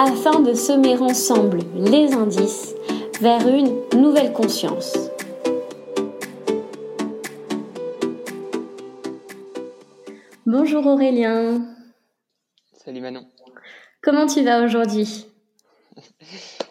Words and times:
afin 0.00 0.38
de 0.38 0.54
semer 0.54 0.96
ensemble 0.98 1.58
les 1.74 2.12
indices 2.12 2.72
vers 3.20 3.48
une 3.48 3.82
nouvelle 4.00 4.32
conscience. 4.32 4.96
Bonjour 10.46 10.86
Aurélien. 10.86 11.66
Salut 12.74 13.00
Manon. 13.00 13.26
Comment 14.00 14.26
tu 14.26 14.44
vas 14.44 14.62
aujourd'hui? 14.62 15.26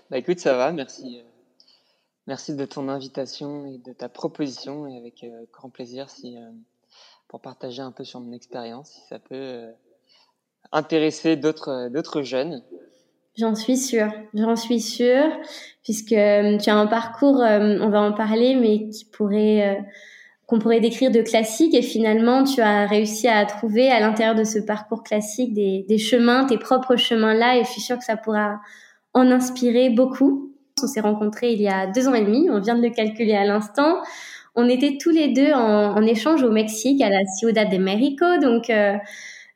Bah 0.10 0.18
écoute, 0.18 0.40
ça 0.40 0.56
va, 0.56 0.72
merci. 0.72 1.20
Euh, 1.20 1.30
merci 2.28 2.56
de 2.56 2.64
ton 2.64 2.88
invitation 2.88 3.66
et 3.66 3.78
de 3.78 3.92
ta 3.92 4.08
proposition 4.08 4.88
et 4.88 4.96
avec 4.98 5.26
euh, 5.26 5.44
grand 5.52 5.70
plaisir 5.70 6.10
si 6.10 6.38
euh, 6.38 6.50
pour 7.28 7.42
partager 7.42 7.82
un 7.82 7.92
peu 7.92 8.06
sur 8.06 8.22
mon 8.22 8.32
expérience, 8.32 8.92
si 8.92 9.02
ça 9.10 9.20
peut 9.20 9.66
intéresser 10.72 11.36
d'autres 11.36 11.90
d'autres 11.90 12.22
jeunes. 12.22 12.64
J'en 13.38 13.54
suis 13.54 13.78
sûre, 13.78 14.12
j'en 14.34 14.56
suis 14.56 14.80
sûre, 14.80 15.30
puisque 15.84 16.14
euh, 16.14 16.58
tu 16.58 16.72
as 16.72 16.76
un 16.76 16.88
parcours, 16.88 17.40
euh, 17.44 17.78
on 17.82 17.90
va 17.90 18.02
en 18.02 18.12
parler, 18.12 18.56
mais 18.56 18.90
qui 18.90 19.06
pourrait, 19.06 19.78
euh, 19.78 19.82
qu'on 20.48 20.58
pourrait 20.58 20.80
décrire 20.80 21.12
de 21.12 21.22
classique, 21.22 21.76
et 21.76 21.84
finalement, 21.84 22.44
tu 22.44 22.62
as 22.62 22.88
réussi 22.88 23.28
à 23.28 23.46
trouver 23.46 23.92
à 23.92 24.00
l'intérieur 24.00 24.34
de 24.34 24.44
ce 24.44 24.58
parcours 24.58 25.04
classique 25.04 25.54
des, 25.54 25.86
des 25.88 25.98
chemins, 26.00 26.46
tes 26.46 26.58
propres 26.58 26.96
chemins 26.96 27.36
là, 27.36 27.58
et 27.58 27.64
je 27.64 27.70
suis 27.70 27.82
sûre 27.82 28.00
que 28.00 28.06
ça 28.06 28.18
pourra 28.18 28.60
en 29.14 29.30
inspirer 29.30 29.92
beaucoup. 29.92 30.52
On 30.82 30.88
s'est 30.88 31.02
rencontrés 31.02 31.54
il 31.54 31.62
y 31.62 31.68
a 31.68 31.86
deux 31.86 32.08
ans 32.08 32.16
et 32.16 32.24
demi, 32.24 32.50
on 32.50 32.60
vient 32.60 32.76
de 32.76 32.82
le 32.82 32.90
calculer 32.90 33.36
à 33.36 33.46
l'instant. 33.46 33.98
On 34.56 34.68
était 34.68 34.98
tous 35.00 35.12
les 35.12 35.28
deux 35.28 35.54
en, 35.54 35.96
en 35.96 36.02
échange 36.02 36.42
au 36.42 36.50
Mexique, 36.50 37.04
à 37.04 37.12
la 37.12 37.24
Ciudad 37.38 37.70
de 37.70 37.78
México, 37.78 38.26
donc 38.42 38.72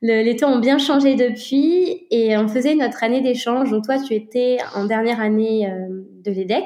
les 0.02 0.36
temps 0.36 0.54
ont 0.54 0.60
bien 0.60 0.78
changé 0.78 1.16
depuis 1.16 2.08
et 2.10 2.36
on 2.38 2.48
faisait 2.48 2.76
notre 2.76 3.04
année 3.04 3.22
d'échange. 3.22 3.70
Donc 3.72 3.86
toi, 3.86 4.00
tu 4.00 4.14
étais 4.14 4.58
en 4.76 4.86
dernière 4.86 5.20
année 5.20 5.70
euh, 5.70 6.04
de 6.24 6.32
l'EDEC 6.32 6.66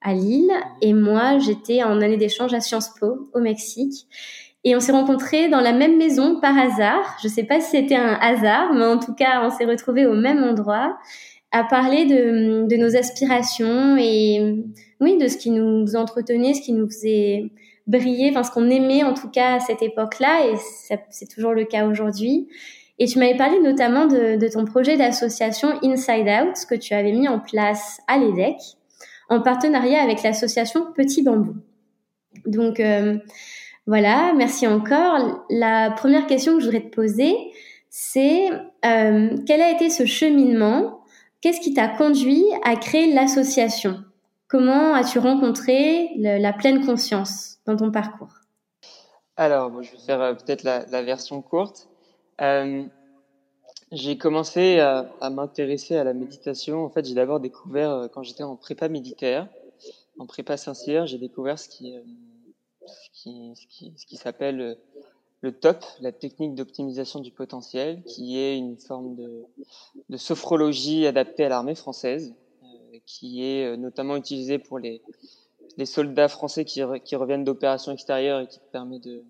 à 0.00 0.14
Lille 0.14 0.52
et 0.80 0.92
moi, 0.92 1.38
j'étais 1.38 1.82
en 1.82 2.00
année 2.00 2.16
d'échange 2.16 2.54
à 2.54 2.60
Sciences 2.60 2.90
Po 2.98 3.30
au 3.34 3.40
Mexique. 3.40 4.06
Et 4.64 4.76
on 4.76 4.80
s'est 4.80 4.92
rencontrés 4.92 5.48
dans 5.48 5.60
la 5.60 5.72
même 5.72 5.96
maison 5.96 6.38
par 6.40 6.56
hasard. 6.56 7.18
Je 7.22 7.26
sais 7.26 7.42
pas 7.42 7.60
si 7.60 7.70
c'était 7.70 7.96
un 7.96 8.14
hasard, 8.20 8.72
mais 8.74 8.84
en 8.84 8.98
tout 8.98 9.14
cas, 9.14 9.44
on 9.44 9.50
s'est 9.50 9.64
retrouvés 9.64 10.06
au 10.06 10.14
même 10.14 10.42
endroit 10.44 10.96
à 11.50 11.64
parler 11.64 12.06
de, 12.06 12.66
de 12.66 12.76
nos 12.76 12.96
aspirations 12.96 13.96
et 13.98 14.64
oui, 15.00 15.18
de 15.18 15.26
ce 15.26 15.36
qui 15.36 15.50
nous 15.50 15.96
entretenait, 15.96 16.54
ce 16.54 16.62
qui 16.62 16.72
nous 16.72 16.86
faisait 16.86 17.50
briller, 17.86 18.30
enfin 18.30 18.42
ce 18.42 18.50
qu'on 18.50 18.70
aimait 18.70 19.04
en 19.04 19.14
tout 19.14 19.28
cas 19.28 19.56
à 19.56 19.60
cette 19.60 19.82
époque-là, 19.82 20.46
et 20.46 20.54
c'est 21.10 21.28
toujours 21.28 21.52
le 21.52 21.64
cas 21.64 21.86
aujourd'hui. 21.86 22.48
Et 22.98 23.06
tu 23.06 23.18
m'avais 23.18 23.36
parlé 23.36 23.58
notamment 23.60 24.06
de, 24.06 24.52
ton 24.52 24.64
projet 24.64 24.96
d'association 24.96 25.70
Inside 25.82 26.28
Out 26.28 26.66
que 26.68 26.74
tu 26.74 26.94
avais 26.94 27.12
mis 27.12 27.28
en 27.28 27.40
place 27.40 28.00
à 28.06 28.18
l'EDEC 28.18 28.56
en 29.28 29.40
partenariat 29.40 30.02
avec 30.02 30.22
l'association 30.22 30.92
Petit 30.94 31.22
Bambou. 31.22 31.54
Donc 32.46 32.80
euh, 32.80 33.18
voilà, 33.86 34.32
merci 34.36 34.66
encore. 34.66 35.44
La 35.50 35.90
première 35.90 36.26
question 36.26 36.54
que 36.54 36.60
je 36.60 36.66
voudrais 36.66 36.82
te 36.82 36.94
poser, 36.94 37.34
c'est 37.90 38.50
euh, 38.84 39.36
quel 39.46 39.60
a 39.60 39.70
été 39.70 39.90
ce 39.90 40.06
cheminement? 40.06 41.00
Qu'est-ce 41.40 41.60
qui 41.60 41.74
t'a 41.74 41.88
conduit 41.88 42.44
à 42.62 42.76
créer 42.76 43.12
l'association? 43.12 44.04
Comment 44.52 44.92
as-tu 44.92 45.18
rencontré 45.18 46.10
la 46.18 46.52
pleine 46.52 46.84
conscience 46.84 47.56
dans 47.64 47.74
ton 47.74 47.90
parcours? 47.90 48.34
Alors, 49.34 49.82
je 49.82 49.92
vais 49.92 49.96
faire 49.96 50.20
euh, 50.20 50.34
peut-être 50.34 50.62
la, 50.62 51.02
version 51.02 51.40
courte. 51.40 51.88
Euh, 52.42 52.84
j'ai 53.92 54.18
commencé 54.18 54.78
à, 54.78 55.30
m'intéresser 55.30 55.96
à 55.96 56.04
la 56.04 56.12
méditation. 56.12 56.84
En 56.84 56.90
fait, 56.90 57.06
j'ai 57.06 57.14
d'abord 57.14 57.40
découvert 57.40 57.92
euh, 57.92 58.08
quand 58.08 58.22
j'étais 58.22 58.42
en 58.42 58.56
prépa 58.56 58.90
militaire, 58.90 59.48
en 60.18 60.26
prépa 60.26 60.58
sincère, 60.58 61.06
j'ai 61.06 61.16
découvert 61.16 61.58
ce 61.58 61.70
qui, 61.70 61.94
ce 63.14 64.06
qui, 64.06 64.16
s'appelle 64.18 64.76
le 65.40 65.52
TOP, 65.52 65.82
la 66.02 66.12
technique 66.12 66.54
d'optimisation 66.54 67.20
du 67.20 67.30
potentiel, 67.30 68.02
qui 68.02 68.38
est 68.38 68.58
une 68.58 68.76
forme 68.76 69.16
de 70.10 70.16
sophrologie 70.18 71.06
adaptée 71.06 71.46
à 71.46 71.48
l'armée 71.48 71.74
française, 71.74 72.34
qui 73.06 73.44
est 73.44 73.76
notamment 73.76 74.16
utilisée 74.16 74.58
pour 74.58 74.78
les, 74.78 75.02
les 75.76 75.86
soldats 75.86 76.28
français 76.28 76.64
qui, 76.64 76.82
reviennent 76.82 77.44
d'opérations 77.44 77.92
extérieures 77.92 78.40
et 78.40 78.46
qui 78.46 78.60
permet 78.72 78.98
de, 78.98 79.24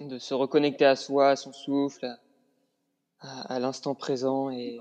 de 0.00 0.18
se 0.18 0.34
reconnecter 0.34 0.84
à 0.84 0.96
soi, 0.96 1.30
à 1.30 1.36
son 1.36 1.52
souffle, 1.52 2.06
à, 3.20 3.58
l'instant 3.58 3.94
présent 3.94 4.50
et, 4.50 4.78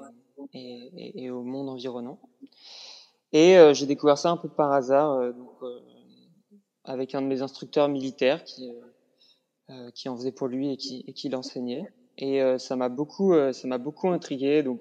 et, 0.53 1.29
au 1.29 1.43
monde 1.43 1.69
environnant. 1.69 2.19
Et 3.31 3.57
euh, 3.57 3.73
j'ai 3.73 3.85
découvert 3.85 4.17
ça 4.17 4.29
un 4.29 4.37
peu 4.37 4.49
par 4.49 4.71
hasard, 4.71 5.11
euh, 5.13 5.31
donc, 5.31 5.51
euh, 5.61 5.79
avec 6.83 7.15
un 7.15 7.21
de 7.21 7.27
mes 7.27 7.41
instructeurs 7.41 7.89
militaires 7.89 8.43
qui, 8.43 8.71
qui 9.95 10.07
en 10.07 10.15
faisait 10.15 10.31
pour 10.31 10.47
lui 10.47 10.71
et 10.71 10.77
qui, 10.77 11.03
et 11.07 11.13
qui 11.13 11.29
l'enseignait. 11.29 11.91
Et 12.19 12.39
ça 12.59 12.75
m'a 12.75 12.87
beaucoup, 12.87 13.33
ça 13.51 13.67
m'a 13.67 13.79
beaucoup 13.79 14.09
intrigué. 14.09 14.61
Donc 14.61 14.79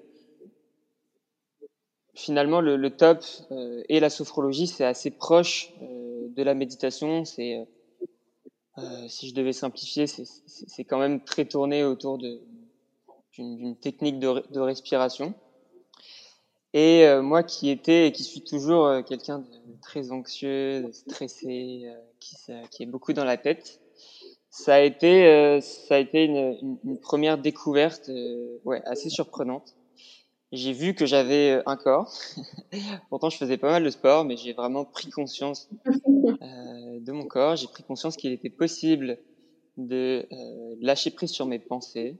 finalement, 2.15 2.61
le, 2.61 2.89
top 2.89 3.23
euh, 3.51 3.83
et 3.89 3.99
la 3.99 4.09
sophrologie, 4.09 4.67
c'est 4.67 4.85
assez 4.85 5.11
proche 5.11 5.73
euh, 5.81 6.27
de 6.29 6.43
la 6.43 6.53
méditation. 6.53 7.25
C'est, 7.25 7.67
euh, 8.77 9.07
si 9.07 9.29
je 9.29 9.35
devais 9.35 9.53
simplifier, 9.53 10.07
c'est 10.07 10.83
quand 10.85 10.97
même 10.97 11.21
très 11.23 11.45
tourné 11.45 11.83
autour 11.83 12.17
d'une 12.17 13.75
technique 13.77 14.19
de, 14.19 14.59
respiration. 14.59 15.33
Et 16.73 17.07
moi, 17.21 17.43
qui 17.43 17.69
étais 17.69 18.07
et 18.07 18.11
qui 18.11 18.25
suis 18.25 18.43
toujours 18.43 18.89
quelqu'un 19.05 19.39
de 19.39 19.47
très 19.81 20.11
anxieux, 20.11 20.83
de 20.83 20.91
stressé, 20.91 21.89
qui, 22.19 22.83
est 22.83 22.85
beaucoup 22.85 23.13
dans 23.13 23.23
la 23.23 23.37
tête, 23.37 23.79
ça 24.49 24.75
a 24.75 24.79
été, 24.81 25.61
ça 25.61 25.95
a 25.95 25.99
été 25.99 26.25
une, 26.25 26.99
première 27.01 27.37
découverte, 27.37 28.11
assez 28.85 29.09
surprenante 29.09 29.73
j'ai 30.51 30.73
vu 30.73 30.93
que 30.93 31.05
j'avais 31.05 31.51
euh, 31.51 31.63
un 31.65 31.75
corps. 31.75 32.11
Pourtant, 33.09 33.29
je 33.29 33.37
faisais 33.37 33.57
pas 33.57 33.69
mal 33.69 33.83
de 33.83 33.89
sport, 33.89 34.25
mais 34.25 34.37
j'ai 34.37 34.53
vraiment 34.53 34.85
pris 34.85 35.09
conscience 35.09 35.69
euh, 35.87 36.99
de 36.99 37.11
mon 37.11 37.25
corps. 37.25 37.55
J'ai 37.55 37.67
pris 37.67 37.83
conscience 37.83 38.15
qu'il 38.15 38.31
était 38.31 38.49
possible 38.49 39.17
de 39.77 40.25
euh, 40.31 40.75
lâcher 40.81 41.11
prise 41.11 41.31
sur 41.31 41.45
mes 41.45 41.59
pensées. 41.59 42.17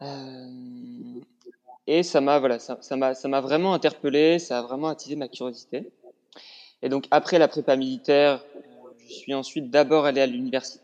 Euh, 0.00 1.20
et 1.86 2.02
ça 2.02 2.20
m'a 2.20 2.38
voilà, 2.38 2.58
ça, 2.58 2.78
ça 2.80 2.96
m'a 2.96 3.14
ça 3.14 3.28
m'a 3.28 3.40
vraiment 3.40 3.74
interpellé, 3.74 4.38
ça 4.38 4.58
a 4.58 4.62
vraiment 4.62 4.88
attisé 4.88 5.16
ma 5.16 5.28
curiosité. 5.28 5.92
Et 6.82 6.88
donc 6.88 7.06
après 7.10 7.38
la 7.38 7.48
prépa 7.48 7.76
militaire, 7.76 8.44
je 8.98 9.12
suis 9.12 9.34
ensuite 9.34 9.70
d'abord 9.70 10.04
allé 10.04 10.20
à 10.20 10.26
l'université. 10.26 10.82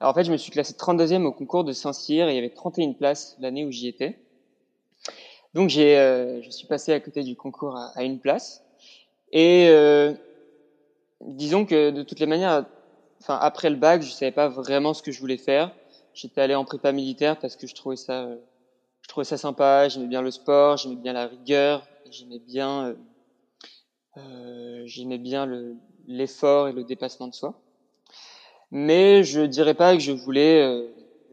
Alors 0.00 0.12
en 0.12 0.14
fait, 0.14 0.24
je 0.24 0.32
me 0.32 0.36
suis 0.36 0.50
classé 0.50 0.74
32e 0.74 1.24
au 1.24 1.32
concours 1.32 1.64
de 1.64 1.72
Saint-Cyr 1.72 2.28
et 2.28 2.32
il 2.32 2.36
y 2.36 2.38
avait 2.38 2.50
31 2.50 2.92
places 2.92 3.36
l'année 3.40 3.64
où 3.64 3.70
j'y 3.70 3.88
étais. 3.88 4.18
Donc 5.56 5.70
j'ai, 5.70 5.96
euh, 5.96 6.42
je 6.42 6.50
suis 6.50 6.66
passé 6.66 6.92
à 6.92 7.00
côté 7.00 7.22
du 7.22 7.34
concours 7.34 7.78
à, 7.78 8.04
une 8.04 8.18
place. 8.18 8.62
Et 9.32 9.68
euh, 9.70 10.12
disons 11.22 11.64
que 11.64 11.90
de 11.90 12.02
toutes 12.02 12.20
les 12.20 12.26
manières, 12.26 12.66
enfin 13.22 13.38
après 13.40 13.70
le 13.70 13.76
bac, 13.76 14.02
je 14.02 14.10
savais 14.10 14.32
pas 14.32 14.48
vraiment 14.48 14.92
ce 14.92 15.02
que 15.02 15.12
je 15.12 15.18
voulais 15.18 15.38
faire. 15.38 15.74
J'étais 16.12 16.42
allé 16.42 16.54
en 16.54 16.66
prépa 16.66 16.92
militaire 16.92 17.38
parce 17.38 17.56
que 17.56 17.66
je 17.66 17.74
trouvais 17.74 17.96
ça, 17.96 18.24
euh, 18.24 18.36
je 19.00 19.08
trouvais 19.08 19.24
ça 19.24 19.38
sympa. 19.38 19.88
J'aimais 19.88 20.08
bien 20.08 20.20
le 20.20 20.30
sport, 20.30 20.76
j'aimais 20.76 20.96
bien 20.96 21.14
la 21.14 21.26
rigueur, 21.26 21.88
j'aimais 22.10 22.38
bien, 22.38 22.94
euh, 24.18 24.82
j'aimais 24.84 25.16
bien 25.16 25.46
le, 25.46 25.76
l'effort 26.06 26.68
et 26.68 26.72
le 26.74 26.84
dépassement 26.84 27.28
de 27.28 27.34
soi. 27.34 27.58
Mais 28.70 29.24
je 29.24 29.40
dirais 29.40 29.72
pas 29.72 29.94
que 29.94 30.02
je 30.02 30.12
voulais, 30.12 30.86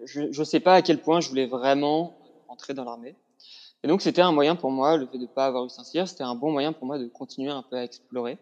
je, 0.05 0.31
je 0.31 0.43
sais 0.45 0.61
pas 0.61 0.75
à 0.75 0.81
quel 0.81 1.01
point 1.01 1.19
je 1.19 1.27
voulais 1.27 1.45
vraiment 1.45 2.15
entrer 2.47 2.73
dans 2.73 2.85
l'armée. 2.85 3.17
Et 3.83 3.87
donc 3.87 4.01
c'était 4.01 4.21
un 4.21 4.31
moyen 4.31 4.55
pour 4.55 4.71
moi, 4.71 4.95
le 4.95 5.05
fait 5.05 5.17
de 5.17 5.23
ne 5.23 5.27
pas 5.27 5.45
avoir 5.45 5.65
eu 5.65 5.69
Saint-Cyr, 5.69 6.07
c'était 6.07 6.23
un 6.23 6.35
bon 6.35 6.51
moyen 6.51 6.71
pour 6.71 6.87
moi 6.87 6.97
de 6.97 7.07
continuer 7.07 7.51
un 7.51 7.63
peu 7.63 7.75
à 7.75 7.83
explorer. 7.83 8.37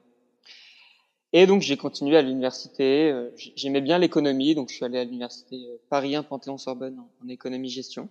Et 1.33 1.47
donc 1.47 1.61
j'ai 1.61 1.77
continué 1.77 2.15
à 2.15 2.21
l'université, 2.21 3.09
euh, 3.09 3.31
j'aimais 3.55 3.81
bien 3.81 3.97
l'économie, 3.97 4.53
donc 4.53 4.69
je 4.69 4.75
suis 4.75 4.85
allé 4.85 4.99
à 4.99 5.03
l'université 5.03 5.55
euh, 5.67 5.77
Paris 5.89 6.15
1 6.15 6.23
Panthéon-Sorbonne 6.23 6.99
en, 6.99 7.27
économie-gestion. 7.27 8.09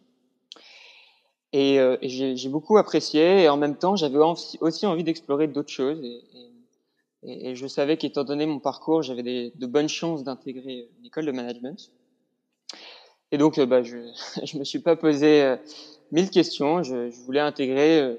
Et, 1.52 1.78
euh, 1.78 1.96
j'ai 2.02 2.48
beaucoup 2.48 2.78
apprécié. 2.78 3.42
Et 3.42 3.48
en 3.48 3.56
même 3.56 3.76
temps, 3.76 3.96
j'avais 3.96 4.18
aussi 4.60 4.86
envie 4.86 5.04
d'explorer 5.04 5.48
d'autres 5.48 5.72
choses. 5.72 6.02
Et, 6.04 6.22
et, 7.24 7.50
et, 7.50 7.56
je 7.56 7.66
savais 7.66 7.96
qu'étant 7.96 8.22
donné 8.22 8.46
mon 8.46 8.60
parcours, 8.60 9.02
j'avais 9.02 9.52
de 9.54 9.66
bonnes 9.66 9.88
chances 9.88 10.22
d'intégrer 10.22 10.88
une 10.98 11.06
école 11.06 11.26
de 11.26 11.32
management. 11.32 11.90
Et 13.32 13.38
donc, 13.38 13.58
bah, 13.60 13.82
je 13.82 13.98
je 14.44 14.58
me 14.58 14.64
suis 14.64 14.78
pas 14.78 14.94
posé 14.96 15.56
euh, 16.12 16.16
mille 16.16 16.30
questions. 16.30 16.82
Je, 16.82 17.10
je, 17.10 17.20
voulais 17.20 17.40
intégrer 17.40 18.00
euh, 18.00 18.14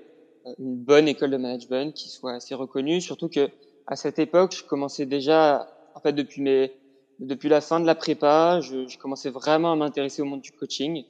une 0.59 0.75
bonne 0.75 1.07
école 1.07 1.31
de 1.31 1.37
management 1.37 1.93
qui 1.93 2.09
soit 2.09 2.33
assez 2.33 2.55
reconnue. 2.55 3.01
Surtout 3.01 3.29
que 3.29 3.49
à 3.87 3.95
cette 3.95 4.19
époque, 4.19 4.55
je 4.55 4.63
commençais 4.63 5.05
déjà, 5.05 5.67
en 5.95 5.99
fait, 5.99 6.13
depuis 6.13 6.41
mes 6.41 6.71
depuis 7.19 7.49
la 7.49 7.61
fin 7.61 7.79
de 7.79 7.85
la 7.85 7.93
prépa, 7.93 8.61
je, 8.61 8.87
je 8.87 8.97
commençais 8.97 9.29
vraiment 9.29 9.71
à 9.71 9.75
m'intéresser 9.75 10.23
au 10.23 10.25
monde 10.25 10.41
du 10.41 10.51
coaching. 10.51 11.05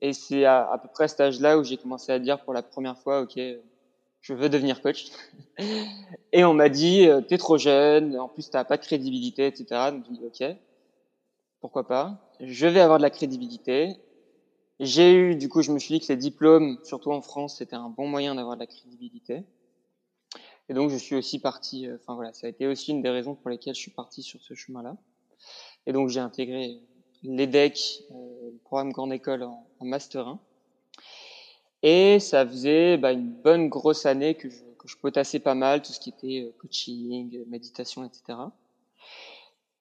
Et 0.00 0.12
c'est 0.12 0.44
à, 0.44 0.70
à 0.70 0.78
peu 0.78 0.88
près 0.88 1.04
à 1.04 1.08
cet 1.08 1.20
âge-là 1.20 1.58
où 1.58 1.64
j'ai 1.64 1.76
commencé 1.76 2.12
à 2.12 2.20
dire 2.20 2.40
pour 2.44 2.54
la 2.54 2.62
première 2.62 2.96
fois, 2.96 3.22
ok, 3.22 3.40
je 4.20 4.34
veux 4.34 4.48
devenir 4.48 4.80
coach. 4.80 5.06
et 6.32 6.44
on 6.44 6.54
m'a 6.54 6.68
dit, 6.68 7.08
euh, 7.08 7.20
t'es 7.20 7.38
trop 7.38 7.58
jeune, 7.58 8.18
en 8.18 8.28
plus 8.28 8.50
t'as 8.50 8.64
pas 8.64 8.76
de 8.76 8.82
crédibilité, 8.82 9.46
etc. 9.46 9.90
Donc 9.92 10.04
ok, 10.24 10.46
pourquoi 11.60 11.86
pas. 11.86 12.18
Je 12.40 12.66
vais 12.66 12.80
avoir 12.80 12.98
de 12.98 13.02
la 13.02 13.10
crédibilité. 13.10 13.96
J'ai 14.80 15.12
eu, 15.12 15.36
du 15.36 15.48
coup, 15.48 15.62
je 15.62 15.72
me 15.72 15.78
suis 15.78 15.98
dit 15.98 16.06
que 16.06 16.12
les 16.12 16.16
diplômes, 16.16 16.78
surtout 16.84 17.10
en 17.10 17.20
France, 17.20 17.58
c'était 17.58 17.76
un 17.76 17.88
bon 17.88 18.06
moyen 18.06 18.34
d'avoir 18.34 18.54
de 18.56 18.60
la 18.60 18.66
crédibilité. 18.66 19.42
Et 20.68 20.74
donc 20.74 20.90
je 20.90 20.96
suis 20.96 21.16
aussi 21.16 21.38
parti, 21.38 21.86
euh, 21.86 21.96
enfin 22.00 22.14
voilà, 22.14 22.32
ça 22.34 22.46
a 22.46 22.50
été 22.50 22.66
aussi 22.66 22.90
une 22.90 23.00
des 23.00 23.08
raisons 23.08 23.34
pour 23.34 23.48
lesquelles 23.48 23.74
je 23.74 23.80
suis 23.80 23.90
parti 23.90 24.22
sur 24.22 24.40
ce 24.42 24.54
chemin-là. 24.54 24.96
Et 25.86 25.92
donc 25.92 26.10
j'ai 26.10 26.20
intégré 26.20 26.78
l'EDEC, 27.22 28.02
euh, 28.10 28.50
le 28.52 28.58
programme 28.64 28.92
Grande 28.92 29.12
École 29.12 29.42
en, 29.44 29.66
en 29.80 29.84
Master 29.86 30.28
1. 30.28 30.38
Et 31.82 32.20
ça 32.20 32.46
faisait 32.46 32.98
bah, 32.98 33.12
une 33.12 33.30
bonne 33.30 33.68
grosse 33.68 34.04
année 34.04 34.34
que 34.34 34.50
je, 34.50 34.58
que 34.78 34.88
je 34.88 34.96
potassais 34.98 35.38
pas 35.38 35.54
mal, 35.54 35.82
tout 35.82 35.92
ce 35.92 36.00
qui 36.00 36.10
était 36.10 36.44
euh, 36.46 36.52
coaching, 36.58 37.44
méditation, 37.48 38.04
etc. 38.04 38.38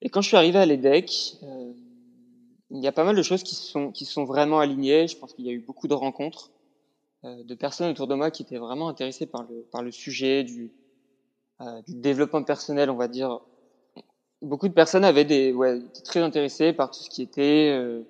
Et 0.02 0.10
quand 0.10 0.22
je 0.22 0.28
suis 0.28 0.38
arrivé 0.38 0.60
à 0.60 0.66
l'EDEC, 0.66 1.38
euh, 1.44 1.74
il 2.70 2.84
y 2.84 2.88
a 2.88 2.92
pas 2.92 3.04
mal 3.04 3.16
de 3.16 3.22
choses 3.22 3.44
qui 3.44 3.56
sont, 3.56 3.92
qui 3.92 4.06
sont 4.06 4.26
vraiment 4.26 4.60
alignées. 4.60 5.08
Je 5.08 5.18
pense 5.18 5.34
qu'il 5.34 5.46
y 5.46 5.50
a 5.50 5.54
eu 5.54 5.60
beaucoup 5.60 5.88
de 5.88 5.94
rencontres 5.94 6.52
euh, 7.24 7.44
de 7.44 7.56
personnes 7.56 7.90
autour 7.92 8.08
de 8.08 8.16
moi 8.16 8.32
qui 8.32 8.44
étaient 8.44 8.58
vraiment 8.58 8.90
intéressées 8.90 9.26
par 9.26 9.44
le, 9.44 9.62
par 9.72 9.84
le 9.84 9.92
sujet 9.92 10.44
du, 10.44 10.72
euh, 11.62 11.82
du 11.84 11.96
développement 11.96 12.44
personnel, 12.44 12.90
on 12.90 12.96
va 12.96 13.08
dire. 13.08 13.40
Beaucoup 14.42 14.68
de 14.68 14.74
personnes 14.74 15.04
avaient 15.04 15.26
des, 15.26 15.54
ouais, 15.54 15.80
étaient 15.80 16.04
très 16.04 16.20
intéressées 16.20 16.74
par 16.74 16.92
tout 16.92 17.00
ce 17.00 17.10
qui 17.10 17.22
était 17.22 17.72
euh, 17.72 18.04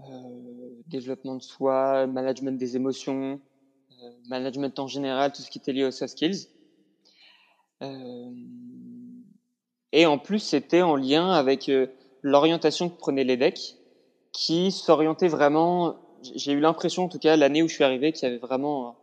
euh, 0.00 0.82
développement 0.86 1.36
de 1.36 1.42
soi, 1.42 2.06
management 2.06 2.58
des 2.58 2.76
émotions, 2.76 3.40
euh, 4.02 4.10
management 4.28 4.78
en 4.78 4.86
général, 4.86 5.32
tout 5.32 5.42
ce 5.42 5.50
qui 5.50 5.58
était 5.58 5.72
lié 5.72 5.84
aux 5.84 5.90
soft 5.90 6.12
skills. 6.12 6.48
Euh, 7.82 8.30
et 9.92 10.06
en 10.06 10.18
plus, 10.18 10.40
c'était 10.40 10.82
en 10.82 10.96
lien 10.96 11.30
avec 11.30 11.70
l'orientation 12.24 12.88
que 12.88 12.96
prenaient 12.96 13.22
les 13.22 13.36
decks, 13.36 13.76
qui 14.32 14.72
s'orientait 14.72 15.28
vraiment. 15.28 15.96
J'ai 16.34 16.52
eu 16.52 16.60
l'impression, 16.60 17.04
en 17.04 17.08
tout 17.08 17.18
cas, 17.18 17.36
l'année 17.36 17.62
où 17.62 17.68
je 17.68 17.74
suis 17.74 17.84
arrivé, 17.84 18.12
qu'il 18.12 18.26
y 18.26 18.30
avait 18.30 18.40
vraiment 18.40 18.96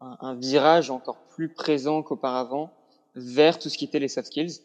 un, 0.00 0.34
virage 0.34 0.90
encore 0.90 1.16
plus 1.30 1.48
présent 1.48 2.02
qu'auparavant 2.02 2.70
vers 3.14 3.58
tout 3.58 3.68
ce 3.70 3.78
qui 3.78 3.84
était 3.84 4.00
les 4.00 4.08
soft 4.08 4.26
skills. 4.26 4.60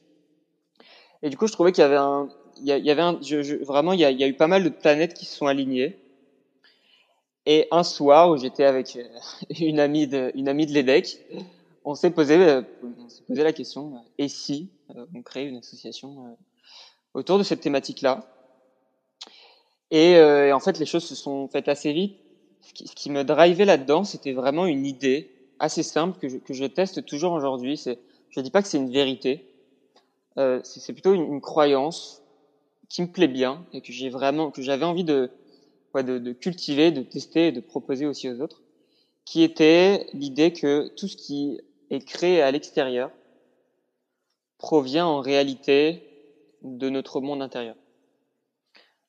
Et 1.21 1.29
du 1.29 1.37
coup, 1.37 1.45
je 1.45 1.53
trouvais 1.53 1.71
qu'il 1.71 1.83
y 1.83 1.85
avait 1.85 1.95
un, 1.95 2.27
il 2.57 2.65
y, 2.65 2.91
avait 2.91 3.01
un, 3.03 3.19
je, 3.21 3.43
je, 3.43 3.55
vraiment, 3.57 3.93
il 3.93 3.99
y, 3.99 4.05
a, 4.05 4.27
eu 4.27 4.33
pas 4.33 4.47
mal 4.47 4.63
de 4.63 4.69
planètes 4.69 5.13
qui 5.13 5.25
se 5.25 5.37
sont 5.37 5.45
alignées. 5.45 5.99
Et 7.45 7.67
un 7.69 7.83
soir 7.83 8.31
où 8.31 8.37
j'étais 8.37 8.65
avec 8.65 8.95
euh, 8.95 9.07
une 9.59 9.79
amie 9.79 10.07
de, 10.07 10.31
une 10.33 10.49
amie 10.49 10.65
de 10.65 10.73
l'EDEC, 10.73 11.19
on 11.85 11.93
s'est 11.93 12.11
posé, 12.11 12.35
euh, 12.35 12.63
on 12.83 13.09
s'est 13.09 13.23
posé 13.27 13.43
la 13.43 13.53
question, 13.53 13.93
et 14.17 14.27
si 14.27 14.69
euh, 14.95 15.05
on 15.15 15.21
crée 15.21 15.45
une 15.45 15.57
association 15.57 16.35
autour 17.13 17.37
de 17.37 17.43
cette 17.43 17.61
thématique-là 17.61 18.25
et, 19.91 20.11
et, 20.11 20.53
en 20.53 20.59
fait, 20.61 20.79
les 20.79 20.85
choses 20.85 21.03
se 21.03 21.15
sont 21.15 21.49
faites 21.49 21.67
assez 21.67 21.91
vite. 21.91 22.15
Ce 22.61 22.95
qui, 22.95 23.09
me 23.09 23.23
drivait 23.23 23.65
là-dedans, 23.65 24.03
c'était 24.03 24.31
vraiment 24.31 24.65
une 24.65 24.85
idée 24.85 25.29
assez 25.59 25.83
simple 25.83 26.17
que 26.19 26.29
je, 26.29 26.37
que 26.37 26.53
je 26.53 26.65
teste 26.65 27.05
toujours 27.05 27.33
aujourd'hui. 27.33 27.77
C'est, 27.77 27.99
je 28.29 28.39
dis 28.39 28.49
pas 28.49 28.61
que 28.61 28.67
c'est 28.67 28.77
une 28.77 28.91
vérité, 28.91 29.45
euh, 30.37 30.59
c'est 30.63 30.93
plutôt 30.93 31.13
une, 31.13 31.41
croyance 31.41 32.21
qui 32.89 33.01
me 33.01 33.07
plaît 33.07 33.27
bien 33.27 33.65
et 33.73 33.81
que 33.81 33.91
j'ai 33.91 34.09
vraiment, 34.09 34.51
que 34.51 34.61
j'avais 34.61 34.85
envie 34.85 35.03
de, 35.03 35.29
ouais, 35.93 36.03
de, 36.03 36.17
de, 36.17 36.31
cultiver, 36.33 36.91
de 36.91 37.01
tester 37.01 37.47
et 37.47 37.51
de 37.51 37.59
proposer 37.59 38.05
aussi 38.05 38.29
aux 38.29 38.41
autres, 38.41 38.61
qui 39.25 39.43
était 39.43 40.07
l'idée 40.13 40.53
que 40.53 40.87
tout 40.95 41.07
ce 41.07 41.17
qui 41.17 41.59
est 41.89 42.05
créé 42.05 42.41
à 42.41 42.51
l'extérieur 42.51 43.11
provient 44.57 45.05
en 45.05 45.21
réalité 45.21 46.03
de 46.61 46.89
notre 46.89 47.21
monde 47.21 47.41
intérieur. 47.41 47.75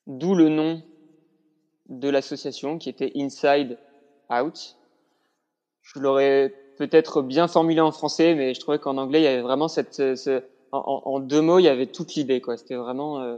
D'où 0.07 0.35
le 0.35 0.49
nom 0.49 0.81
de 1.89 2.09
l'association 2.09 2.77
qui 2.77 2.89
était 2.89 3.11
Inside 3.15 3.77
Out. 4.29 4.77
Je 5.81 5.99
l'aurais 5.99 6.53
peut-être 6.77 7.21
bien 7.21 7.47
formulé 7.47 7.81
en 7.81 7.91
français, 7.91 8.35
mais 8.35 8.53
je 8.53 8.59
trouvais 8.59 8.79
qu'en 8.79 8.97
anglais, 8.97 9.21
il 9.21 9.23
y 9.23 9.27
avait 9.27 9.41
vraiment 9.41 9.67
cette, 9.67 9.93
ce, 9.93 10.43
en, 10.71 11.19
deux 11.19 11.41
mots, 11.41 11.59
il 11.59 11.63
y 11.63 11.67
avait 11.67 11.87
toute 11.87 12.15
l'idée, 12.15 12.41
quoi. 12.41 12.57
C'était 12.57 12.75
vraiment, 12.75 13.21
euh, 13.21 13.37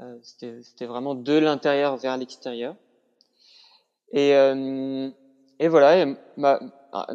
euh, 0.00 0.18
C'était 0.22 0.86
vraiment 0.86 1.14
de 1.14 1.34
l'intérieur 1.34 1.96
vers 1.96 2.16
l'extérieur. 2.16 2.76
Et, 4.12 4.34
euh, 4.34 5.10
et 5.58 5.68
voilà, 5.68 6.06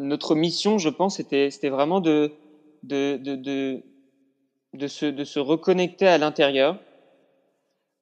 notre 0.00 0.34
mission, 0.34 0.78
je 0.78 0.88
pense, 0.88 1.16
c'était 1.16 1.68
vraiment 1.68 2.00
de, 2.00 2.32
de, 2.82 3.16
de, 3.16 3.36
de, 3.36 3.82
de, 4.74 4.86
se, 4.86 5.06
de 5.06 5.24
se 5.24 5.38
reconnecter 5.38 6.06
à 6.06 6.18
l'intérieur, 6.18 6.78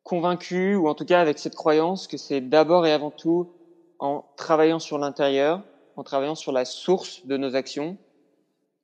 convaincu, 0.02 0.76
ou 0.76 0.88
en 0.88 0.94
tout 0.94 1.04
cas 1.04 1.20
avec 1.20 1.38
cette 1.38 1.54
croyance 1.54 2.06
que 2.06 2.16
c'est 2.16 2.40
d'abord 2.40 2.86
et 2.86 2.92
avant 2.92 3.10
tout 3.10 3.50
en 3.98 4.24
travaillant 4.36 4.78
sur 4.78 4.98
l'intérieur, 4.98 5.62
en 5.96 6.02
travaillant 6.02 6.34
sur 6.34 6.52
la 6.52 6.64
source 6.64 7.26
de 7.26 7.36
nos 7.36 7.54
actions, 7.54 7.96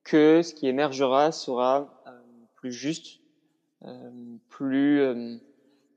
que 0.05 0.43
ce 0.43 0.55
qui 0.55 0.67
émergera 0.67 1.31
sera 1.31 2.03
euh, 2.07 2.11
plus 2.57 2.73
juste, 2.73 3.21
euh, 3.85 4.11
plus 4.49 5.01
euh, 5.01 5.37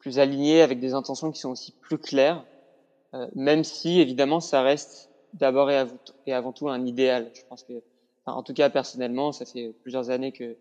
plus 0.05 0.19
aligné, 0.19 0.61
avec 0.61 0.79
des 0.79 0.93
intentions 0.93 1.31
qui 1.31 1.39
sont 1.39 1.49
aussi 1.49 1.71
plus 1.81 1.97
claires, 1.97 2.45
euh, 3.15 3.27
même 3.33 3.63
si 3.63 3.99
évidemment 3.99 4.39
ça 4.39 4.61
reste 4.61 5.09
d'abord 5.33 5.71
et, 5.71 6.31
avant 6.31 6.51
tout 6.51 6.69
un 6.69 6.85
idéal. 6.85 7.31
Je 7.33 7.41
pense 7.49 7.63
que, 7.63 7.73
enfin, 8.23 8.37
en 8.37 8.43
tout 8.43 8.53
cas 8.53 8.69
personnellement, 8.69 9.31
ça 9.31 9.45
fait 9.45 9.73
plusieurs 9.81 10.11
années 10.11 10.31
que, 10.31 10.57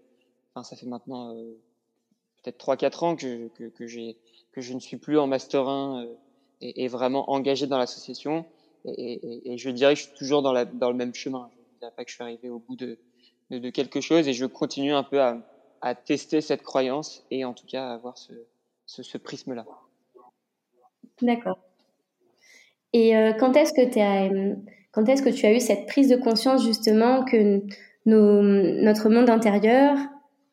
ça 0.62 0.76
fait 0.76 0.86
maintenant 0.86 1.34
euh, 1.34 1.58
peut-être 2.42 2.58
trois 2.58 2.76
quatre 2.76 3.02
ans 3.02 3.16
que, 3.16 3.48
que, 3.48 3.64
que 3.64 3.86
j'ai 3.86 4.16
que 4.52 4.60
je 4.60 4.72
ne 4.72 4.78
suis 4.78 4.96
plus 4.96 5.18
en 5.18 5.26
master 5.26 5.68
1 5.68 6.04
euh, 6.04 6.14
et, 6.60 6.84
et, 6.84 6.88
vraiment 6.88 7.30
engagé 7.30 7.66
dans 7.66 7.78
l'association. 7.78 8.44
Et, 8.84 9.52
et, 9.52 9.58
je 9.58 9.70
dirais 9.70 9.94
que 9.94 10.00
je 10.00 10.04
suis 10.04 10.14
toujours 10.14 10.42
dans, 10.42 10.52
la, 10.52 10.64
dans 10.64 10.90
le 10.90 10.96
même 10.96 11.14
chemin. 11.14 11.50
Je 11.52 11.74
ne 11.74 11.78
dirais 11.80 11.92
pas 11.96 12.04
que 12.04 12.10
je 12.10 12.14
suis 12.14 12.22
arrivé 12.22 12.48
au 12.50 12.60
bout 12.60 12.76
de, 12.76 12.98
de, 13.50 13.58
de 13.58 13.70
quelque 13.70 14.00
chose 14.00 14.28
et 14.28 14.32
je 14.32 14.46
continue 14.46 14.92
un 14.92 15.02
peu 15.02 15.20
à, 15.20 15.38
à 15.80 15.94
tester 15.94 16.40
cette 16.40 16.62
croyance 16.62 17.24
et 17.30 17.44
en 17.44 17.52
tout 17.54 17.66
cas 17.66 17.88
à 17.88 17.94
avoir 17.94 18.16
ce, 18.16 18.32
ce, 18.86 19.02
ce 19.02 19.18
prisme-là. 19.18 19.66
D'accord. 21.20 21.58
Et 22.92 23.16
euh, 23.16 23.32
quand 23.32 23.56
est-ce 23.56 23.72
que 23.72 23.90
tu 23.90 23.98
as, 23.98 24.30
quand 24.92 25.08
est-ce 25.08 25.22
que 25.22 25.30
tu 25.30 25.46
as 25.46 25.52
eu 25.52 25.60
cette 25.60 25.86
prise 25.86 26.08
de 26.08 26.16
conscience 26.16 26.64
justement 26.64 27.24
que 27.24 27.62
nos, 28.06 28.42
notre 28.42 29.08
monde 29.08 29.30
intérieur 29.30 29.96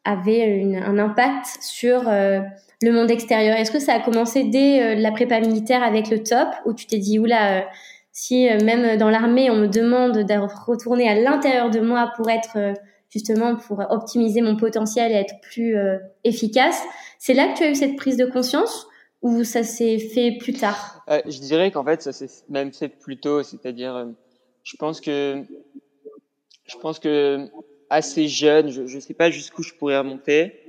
avait 0.03 0.47
une, 0.47 0.75
un 0.77 0.97
impact 0.97 1.45
sur 1.61 2.07
euh, 2.07 2.39
le 2.81 2.91
monde 2.91 3.11
extérieur 3.11 3.55
Est-ce 3.57 3.71
que 3.71 3.79
ça 3.79 3.93
a 3.93 3.99
commencé 3.99 4.43
dès 4.43 4.81
euh, 4.81 4.95
la 4.95 5.11
prépa 5.11 5.39
militaire 5.39 5.83
avec 5.83 6.09
le 6.09 6.23
top, 6.23 6.47
où 6.65 6.73
tu 6.73 6.87
t'es 6.87 6.97
dit 6.97 7.19
oula, 7.19 7.59
euh, 7.59 7.61
si 8.11 8.49
euh, 8.49 8.59
même 8.63 8.97
dans 8.97 9.09
l'armée 9.09 9.49
on 9.49 9.55
me 9.55 9.67
demande 9.67 10.17
de 10.17 10.65
retourner 10.65 11.07
à 11.07 11.15
l'intérieur 11.15 11.69
de 11.69 11.79
moi 11.79 12.11
pour 12.15 12.29
être 12.29 12.57
euh, 12.57 12.73
justement 13.09 13.55
pour 13.55 13.83
optimiser 13.89 14.41
mon 14.41 14.55
potentiel 14.55 15.11
et 15.11 15.15
être 15.15 15.35
plus 15.41 15.75
efficace, 16.23 16.81
c'est 17.19 17.33
là 17.33 17.49
que 17.49 17.57
tu 17.57 17.63
as 17.63 17.69
eu 17.69 17.75
cette 17.75 17.97
prise 17.97 18.15
de 18.15 18.25
conscience 18.25 18.87
ou 19.21 19.43
ça 19.43 19.63
s'est 19.63 19.99
fait 19.99 20.37
plus 20.39 20.53
tard? 20.53 21.03
Euh, 21.09 21.21
Je 21.25 21.39
dirais 21.39 21.71
qu'en 21.71 21.83
fait, 21.83 22.01
ça 22.01 22.11
s'est 22.11 22.29
même 22.49 22.73
fait 22.73 22.89
plus 22.89 23.19
tôt. 23.19 23.43
C'est-à-dire, 23.43 23.95
euh, 23.95 24.05
je 24.63 24.75
pense 24.77 24.99
que, 24.99 25.43
je 26.65 26.77
pense 26.77 26.99
que 26.99 27.47
assez 27.91 28.27
jeune, 28.27 28.69
je 28.69 28.81
ne 28.81 28.99
sais 28.99 29.13
pas 29.13 29.29
jusqu'où 29.29 29.63
je 29.63 29.73
pourrais 29.73 29.97
remonter, 29.97 30.61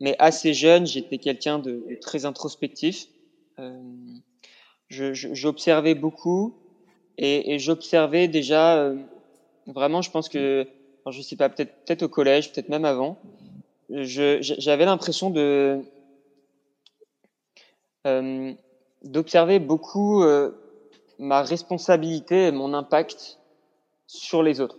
mais 0.00 0.16
assez 0.18 0.54
jeune, 0.54 0.86
j'étais 0.86 1.18
quelqu'un 1.18 1.58
de, 1.58 1.84
de, 1.88 1.94
très 2.00 2.24
introspectif. 2.24 3.06
Euh, 3.58 3.80
j'observais 4.88 5.94
beaucoup 5.94 6.54
et, 7.18 7.54
et 7.54 7.58
j'observais 7.58 8.28
déjà 8.28 8.76
euh, 8.76 8.96
vraiment, 9.66 10.02
je 10.02 10.10
pense 10.10 10.28
que, 10.28 10.66
je 11.10 11.20
sais 11.20 11.36
pas, 11.36 11.48
peut-être 11.48 11.74
peut-être 11.84 12.02
au 12.04 12.08
collège, 12.08 12.52
peut-être 12.52 12.68
même 12.68 12.84
avant, 12.84 13.18
j'avais 13.90 14.84
l'impression 14.84 15.30
de 15.30 15.82
euh, 18.06 18.52
d'observer 19.02 19.58
beaucoup 19.58 20.22
euh, 20.22 20.52
ma 21.18 21.42
responsabilité 21.42 22.46
et 22.46 22.52
mon 22.52 22.72
impact 22.72 23.38
sur 24.06 24.42
les 24.42 24.60
autres. 24.60 24.78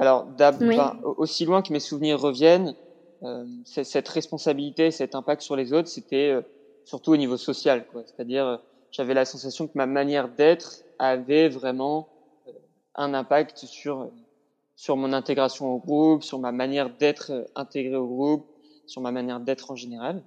Alors, 0.00 0.26
aussi 1.18 1.44
loin 1.44 1.60
que 1.60 1.74
mes 1.74 1.78
souvenirs 1.78 2.18
reviennent, 2.18 2.74
euh, 3.22 3.44
cette 3.66 4.08
responsabilité, 4.08 4.90
cet 4.90 5.14
impact 5.14 5.42
sur 5.42 5.56
les 5.56 5.74
autres, 5.74 5.88
c'était 5.88 6.30
euh, 6.30 6.40
surtout 6.86 7.12
au 7.12 7.18
niveau 7.18 7.36
social. 7.36 7.84
C'est-à-dire, 8.06 8.46
euh, 8.46 8.56
j'avais 8.92 9.12
la 9.12 9.26
sensation 9.26 9.66
que 9.66 9.72
ma 9.74 9.84
manière 9.84 10.30
d'être 10.30 10.84
avait 10.98 11.50
vraiment 11.50 12.08
un 12.94 13.12
impact 13.12 13.66
sur 13.66 14.10
sur 14.74 14.96
mon 14.96 15.12
intégration 15.12 15.74
au 15.74 15.78
groupe, 15.78 16.22
sur 16.22 16.38
ma 16.38 16.52
manière 16.52 16.88
d'être 16.96 17.46
intégré 17.54 17.96
au 17.96 18.06
groupe, 18.06 18.46
sur 18.86 19.02
ma 19.02 19.12
manière 19.12 19.38
d'être 19.38 19.70
en 19.70 19.76
général. 19.76 20.22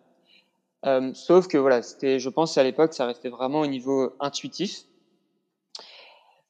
Sauf 1.15 1.47
que 1.47 1.57
voilà, 1.57 1.81
c'était, 1.81 2.19
je 2.19 2.29
pense 2.29 2.55
à 2.59 2.63
l'époque, 2.63 2.93
ça 2.93 3.07
restait 3.07 3.29
vraiment 3.29 3.61
au 3.61 3.65
niveau 3.65 4.13
intuitif. 4.19 4.83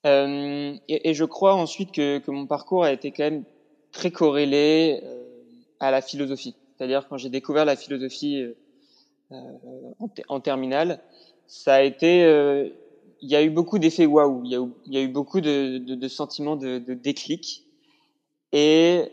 Euh, 0.05 0.75
et, 0.89 1.13
je 1.13 1.23
crois 1.23 1.55
ensuite 1.55 1.91
que, 1.91 2.21
mon 2.29 2.45
parcours 2.45 2.83
a 2.83 2.91
été 2.91 3.11
quand 3.11 3.23
même 3.23 3.43
très 3.91 4.11
corrélé 4.11 4.99
euh, 5.03 5.23
à 5.79 5.91
la 5.91 6.01
philosophie. 6.01 6.55
C'est-à-dire 6.75 7.07
quand 7.07 7.17
j'ai 7.17 7.29
découvert 7.29 7.65
la 7.65 7.75
philosophie 7.75 8.43
euh, 9.31 9.35
en, 10.27 10.39
terminale, 10.39 10.99
ça 11.47 11.75
a 11.75 11.81
été, 11.81 12.21
il 13.21 13.29
y 13.29 13.35
a 13.35 13.43
eu 13.43 13.49
beaucoup 13.49 13.79
d'effets 13.79 14.05
waouh, 14.05 14.43
il, 14.43 14.51
y 14.87 14.97
a 14.97 15.01
eu 15.01 15.07
beaucoup 15.07 15.39
de 15.39 16.07
sentiments 16.07 16.55
de, 16.55 16.79
de, 16.79 16.93
déclic, 16.93 17.65
et 18.51 19.03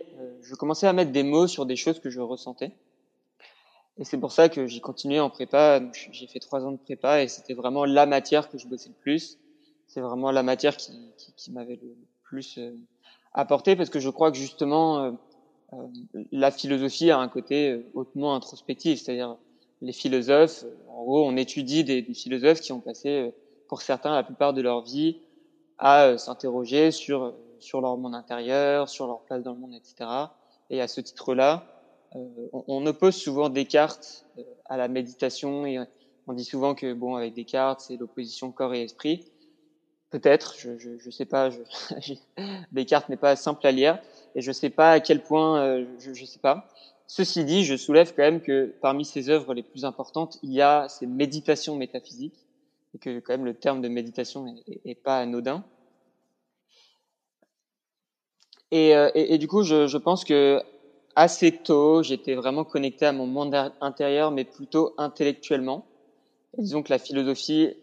je 0.42 0.54
commençais 0.54 0.86
à 0.86 0.92
mettre 0.92 1.12
des 1.12 1.22
mots 1.22 1.46
sur 1.46 1.66
des 1.66 1.76
choses 1.76 2.00
que 2.00 2.10
je 2.10 2.20
ressentais. 2.20 2.72
Et 3.98 4.04
c'est 4.04 4.18
pour 4.18 4.32
ça 4.32 4.48
que 4.48 4.66
j'ai 4.66 4.80
continué 4.80 5.20
en 5.20 5.28
prépa. 5.28 5.80
J'ai 6.12 6.26
fait 6.26 6.40
trois 6.40 6.64
ans 6.64 6.72
de 6.72 6.78
prépa 6.78 7.22
et 7.22 7.28
c'était 7.28 7.54
vraiment 7.54 7.84
la 7.84 8.06
matière 8.06 8.48
que 8.48 8.58
je 8.58 8.66
bossais 8.66 8.88
le 8.88 8.94
plus. 8.94 9.38
C'est 9.90 10.00
vraiment 10.00 10.30
la 10.30 10.44
matière 10.44 10.76
qui, 10.76 10.92
qui, 11.16 11.32
qui 11.34 11.50
m'avait 11.50 11.74
le 11.82 11.96
plus 12.22 12.58
euh, 12.58 12.78
apporté 13.34 13.74
parce 13.74 13.90
que 13.90 13.98
je 13.98 14.08
crois 14.08 14.30
que 14.30 14.36
justement 14.36 15.00
euh, 15.00 15.10
euh, 15.72 15.76
la 16.30 16.52
philosophie 16.52 17.10
a 17.10 17.18
un 17.18 17.26
côté 17.26 17.84
hautement 17.94 18.36
introspectif, 18.36 19.02
c'est-à-dire 19.02 19.36
les 19.82 19.92
philosophes. 19.92 20.64
En 20.88 21.02
gros, 21.02 21.26
on 21.26 21.36
étudie 21.36 21.82
des, 21.82 22.02
des, 22.02 22.14
philosophes 22.14 22.60
qui 22.60 22.70
ont 22.70 22.78
passé, 22.78 23.34
pour 23.66 23.82
certains, 23.82 24.14
la 24.14 24.22
plupart 24.22 24.52
de 24.52 24.62
leur 24.62 24.82
vie 24.82 25.18
à 25.78 26.16
s'interroger 26.18 26.92
sur 26.92 27.34
sur 27.58 27.80
leur 27.80 27.96
monde 27.96 28.14
intérieur, 28.14 28.88
sur 28.88 29.08
leur 29.08 29.20
place 29.22 29.42
dans 29.42 29.54
le 29.54 29.58
monde, 29.58 29.74
etc. 29.74 30.08
Et 30.70 30.80
à 30.80 30.86
ce 30.86 31.00
titre-là, 31.00 31.66
on, 32.12 32.30
on, 32.68 32.86
oppose 32.86 33.16
souvent 33.16 33.48
Descartes 33.48 34.24
à 34.66 34.76
la 34.76 34.86
méditation 34.86 35.66
et 35.66 35.78
on 36.28 36.32
dit 36.32 36.44
souvent 36.44 36.76
que 36.76 36.92
bon 36.92 37.16
avec 37.16 37.34
Descartes 37.34 37.80
c'est 37.80 37.96
l'opposition 37.96 38.52
corps 38.52 38.72
et 38.72 38.84
esprit. 38.84 39.26
Peut-être, 40.10 40.56
je, 40.58 40.76
je, 40.76 40.98
je 40.98 41.10
sais 41.10 41.24
pas. 41.24 41.50
Je, 41.50 42.14
Descartes 42.72 43.08
n'est 43.08 43.16
pas 43.16 43.36
simple 43.36 43.66
à 43.66 43.72
lire 43.72 43.98
et 44.34 44.40
je 44.40 44.52
sais 44.52 44.70
pas 44.70 44.92
à 44.92 45.00
quel 45.00 45.22
point, 45.22 45.60
euh, 45.62 45.84
je, 45.98 46.12
je 46.12 46.24
sais 46.24 46.40
pas. 46.40 46.68
Ceci 47.06 47.44
dit, 47.44 47.64
je 47.64 47.76
soulève 47.76 48.14
quand 48.14 48.22
même 48.22 48.40
que 48.40 48.72
parmi 48.80 49.04
ses 49.04 49.30
œuvres 49.30 49.54
les 49.54 49.62
plus 49.62 49.84
importantes, 49.84 50.38
il 50.42 50.52
y 50.52 50.60
a 50.60 50.88
ces 50.88 51.06
méditations 51.06 51.76
métaphysiques 51.76 52.46
et 52.94 52.98
que 52.98 53.20
quand 53.20 53.32
même 53.34 53.44
le 53.44 53.54
terme 53.54 53.80
de 53.80 53.88
méditation 53.88 54.46
est, 54.68 54.80
est, 54.84 54.94
pas 54.94 55.18
anodin. 55.18 55.64
Et, 58.72 58.90
et, 58.90 59.34
et, 59.34 59.38
du 59.38 59.48
coup, 59.48 59.64
je, 59.64 59.88
je 59.88 59.98
pense 59.98 60.24
que 60.24 60.62
assez 61.16 61.52
tôt, 61.52 62.02
j'étais 62.02 62.34
vraiment 62.34 62.64
connecté 62.64 63.06
à 63.06 63.12
mon 63.12 63.26
monde 63.26 63.54
intérieur, 63.80 64.30
mais 64.30 64.44
plutôt 64.44 64.94
intellectuellement. 64.96 65.84
Et 66.56 66.62
disons 66.62 66.82
que 66.82 66.92
la 66.92 66.98
philosophie 66.98 67.74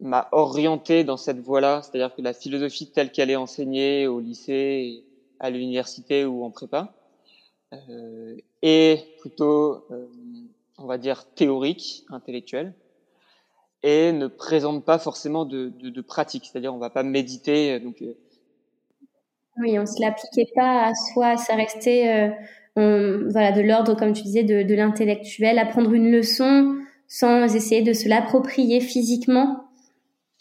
m'a 0.00 0.28
orienté 0.32 1.04
dans 1.04 1.16
cette 1.16 1.40
voie-là, 1.40 1.82
c'est-à-dire 1.82 2.14
que 2.14 2.22
la 2.22 2.32
philosophie 2.32 2.90
telle 2.90 3.12
qu'elle 3.12 3.30
est 3.30 3.36
enseignée 3.36 4.06
au 4.06 4.20
lycée, 4.20 5.04
à 5.38 5.50
l'université 5.50 6.24
ou 6.24 6.44
en 6.44 6.50
prépa, 6.50 6.94
euh, 7.72 8.36
est 8.62 9.18
plutôt, 9.20 9.84
euh, 9.90 10.06
on 10.78 10.86
va 10.86 10.98
dire, 10.98 11.24
théorique, 11.34 12.04
intellectuelle, 12.10 12.74
et 13.82 14.12
ne 14.12 14.26
présente 14.26 14.84
pas 14.84 14.98
forcément 14.98 15.44
de, 15.44 15.72
de, 15.78 15.88
de 15.88 16.00
pratique, 16.00 16.44
c'est-à-dire 16.46 16.74
on 16.74 16.78
va 16.78 16.90
pas 16.90 17.02
méditer. 17.02 17.80
Donc, 17.80 18.02
euh, 18.02 18.16
oui, 19.58 19.78
on 19.78 19.86
se 19.86 20.00
l'appliquait 20.00 20.50
pas 20.54 20.86
à 20.88 20.92
soi, 20.94 21.36
ça 21.36 21.54
restait 21.54 22.34
euh, 22.78 23.28
voilà, 23.30 23.52
de 23.52 23.60
l'ordre, 23.60 23.94
comme 23.96 24.12
tu 24.12 24.22
disais, 24.22 24.44
de, 24.44 24.62
de 24.62 24.74
l'intellectuel, 24.74 25.58
apprendre 25.58 25.92
une 25.92 26.10
leçon 26.10 26.76
sans 27.08 27.54
essayer 27.54 27.82
de 27.82 27.92
se 27.92 28.08
l'approprier 28.08 28.80
physiquement. 28.80 29.64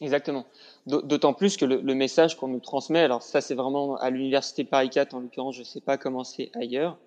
Exactement. 0.02 0.46
D'autant 0.86 1.34
plus 1.34 1.58
que 1.58 1.66
le, 1.66 1.82
le 1.82 1.94
message 1.94 2.38
qu'on 2.38 2.48
nous 2.48 2.62
transmet, 2.62 3.00
alors 3.00 3.22
ça 3.22 3.42
c'est 3.42 3.56
vraiment 3.56 3.98
à 3.98 4.10
l'université 4.10 4.64
Paris 4.64 4.90
4 4.90 5.14
en 5.14 5.20
l'occurrence, 5.20 5.56
je 5.56 5.62
ne 5.62 5.66
sais 5.66 5.82
pas 5.82 5.98
comment 5.98 6.24
c'est 6.24 6.52
ailleurs, 6.56 6.98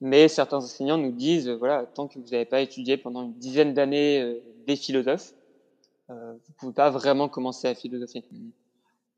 mais 0.00 0.28
certains 0.28 0.58
enseignants 0.58 0.98
nous 0.98 1.12
disent, 1.12 1.48
voilà, 1.48 1.86
tant 1.86 2.08
que 2.08 2.18
vous 2.18 2.30
n'avez 2.30 2.44
pas 2.44 2.60
étudié 2.60 2.96
pendant 2.96 3.22
une 3.22 3.34
dizaine 3.34 3.74
d'années 3.74 4.20
euh, 4.20 4.42
des 4.66 4.76
philosophes, 4.76 5.34
euh, 6.10 6.32
vous 6.32 6.52
pouvez 6.58 6.72
pas 6.72 6.90
vraiment 6.90 7.28
commencer 7.28 7.66
à 7.68 7.74
philosopher. 7.74 8.22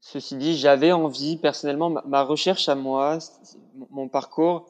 Ceci 0.00 0.36
dit, 0.36 0.56
j'avais 0.56 0.92
envie, 0.92 1.36
personnellement, 1.36 1.90
ma, 1.90 2.02
ma, 2.06 2.22
recherche 2.22 2.68
à 2.68 2.74
moi, 2.74 3.18
mon 3.90 4.08
parcours, 4.08 4.66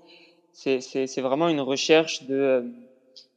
c'est 0.52 1.20
vraiment 1.20 1.48
une 1.48 1.60
recherche 1.60 2.24
de, 2.24 2.72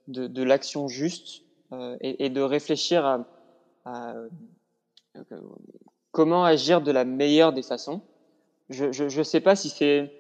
de, 0.08 0.28
de 0.28 0.44
l'action 0.44 0.88
juste 0.88 1.44
euh, 1.74 1.98
et, 2.02 2.26
et, 2.26 2.30
de 2.30 2.42
réfléchir 2.42 3.06
à, 3.06 3.26
à 3.86 4.16
comment 6.12 6.44
agir 6.44 6.82
de 6.82 6.92
la 6.92 7.06
meilleure 7.06 7.54
des 7.54 7.64
façons? 7.64 8.02
Je 8.70 9.04
ne 9.04 9.24
sais 9.24 9.42
pas 9.42 9.56
si 9.56 9.70
c'est 9.70 10.12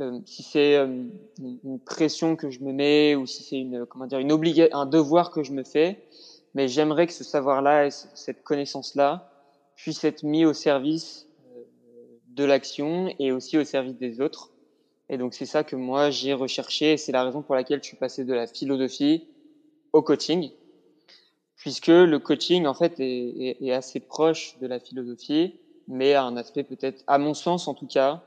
euh, 0.00 0.18
si 0.24 0.42
c'est 0.42 0.74
euh, 0.74 1.04
une 1.38 1.78
pression 1.78 2.34
que 2.34 2.50
je 2.50 2.60
me 2.60 2.72
mets 2.72 3.14
ou 3.14 3.26
si 3.26 3.44
c'est 3.44 3.58
une 3.58 3.86
comment 3.86 4.06
dire 4.06 4.18
une 4.18 4.32
obligation, 4.32 4.76
un 4.76 4.86
devoir 4.86 5.30
que 5.30 5.44
je 5.44 5.52
me 5.52 5.62
fais, 5.62 6.02
mais 6.54 6.66
j'aimerais 6.66 7.06
que 7.06 7.12
ce 7.12 7.22
savoir-là 7.22 7.86
et 7.86 7.90
cette 7.90 8.42
connaissance-là 8.42 9.30
puisse 9.76 10.02
être 10.02 10.24
mis 10.24 10.44
au 10.44 10.52
service 10.52 11.28
euh, 11.56 11.62
de 12.26 12.44
l'action 12.44 13.14
et 13.20 13.30
aussi 13.30 13.56
au 13.56 13.62
service 13.62 13.96
des 13.96 14.20
autres 14.20 14.50
et 15.08 15.16
donc 15.16 15.34
c'est 15.34 15.46
ça 15.46 15.62
que 15.62 15.76
moi 15.76 16.10
j'ai 16.10 16.32
recherché 16.32 16.94
et 16.94 16.96
c'est 16.96 17.12
la 17.12 17.22
raison 17.22 17.42
pour 17.42 17.54
laquelle 17.54 17.80
je 17.80 17.88
suis 17.88 17.96
passé 17.96 18.24
de 18.24 18.34
la 18.34 18.48
philosophie 18.48 19.28
au 19.92 20.02
coaching, 20.02 20.50
puisque 21.64 21.86
le 21.86 22.18
coaching 22.18 22.66
en 22.66 22.74
fait 22.74 23.00
est, 23.00 23.56
est, 23.62 23.62
est 23.62 23.72
assez 23.72 23.98
proche 23.98 24.58
de 24.60 24.66
la 24.66 24.78
philosophie, 24.78 25.54
mais 25.88 26.12
a 26.12 26.22
un 26.22 26.36
aspect 26.36 26.62
peut-être, 26.62 27.02
à 27.06 27.16
mon 27.16 27.32
sens 27.32 27.68
en 27.68 27.72
tout 27.72 27.86
cas, 27.86 28.22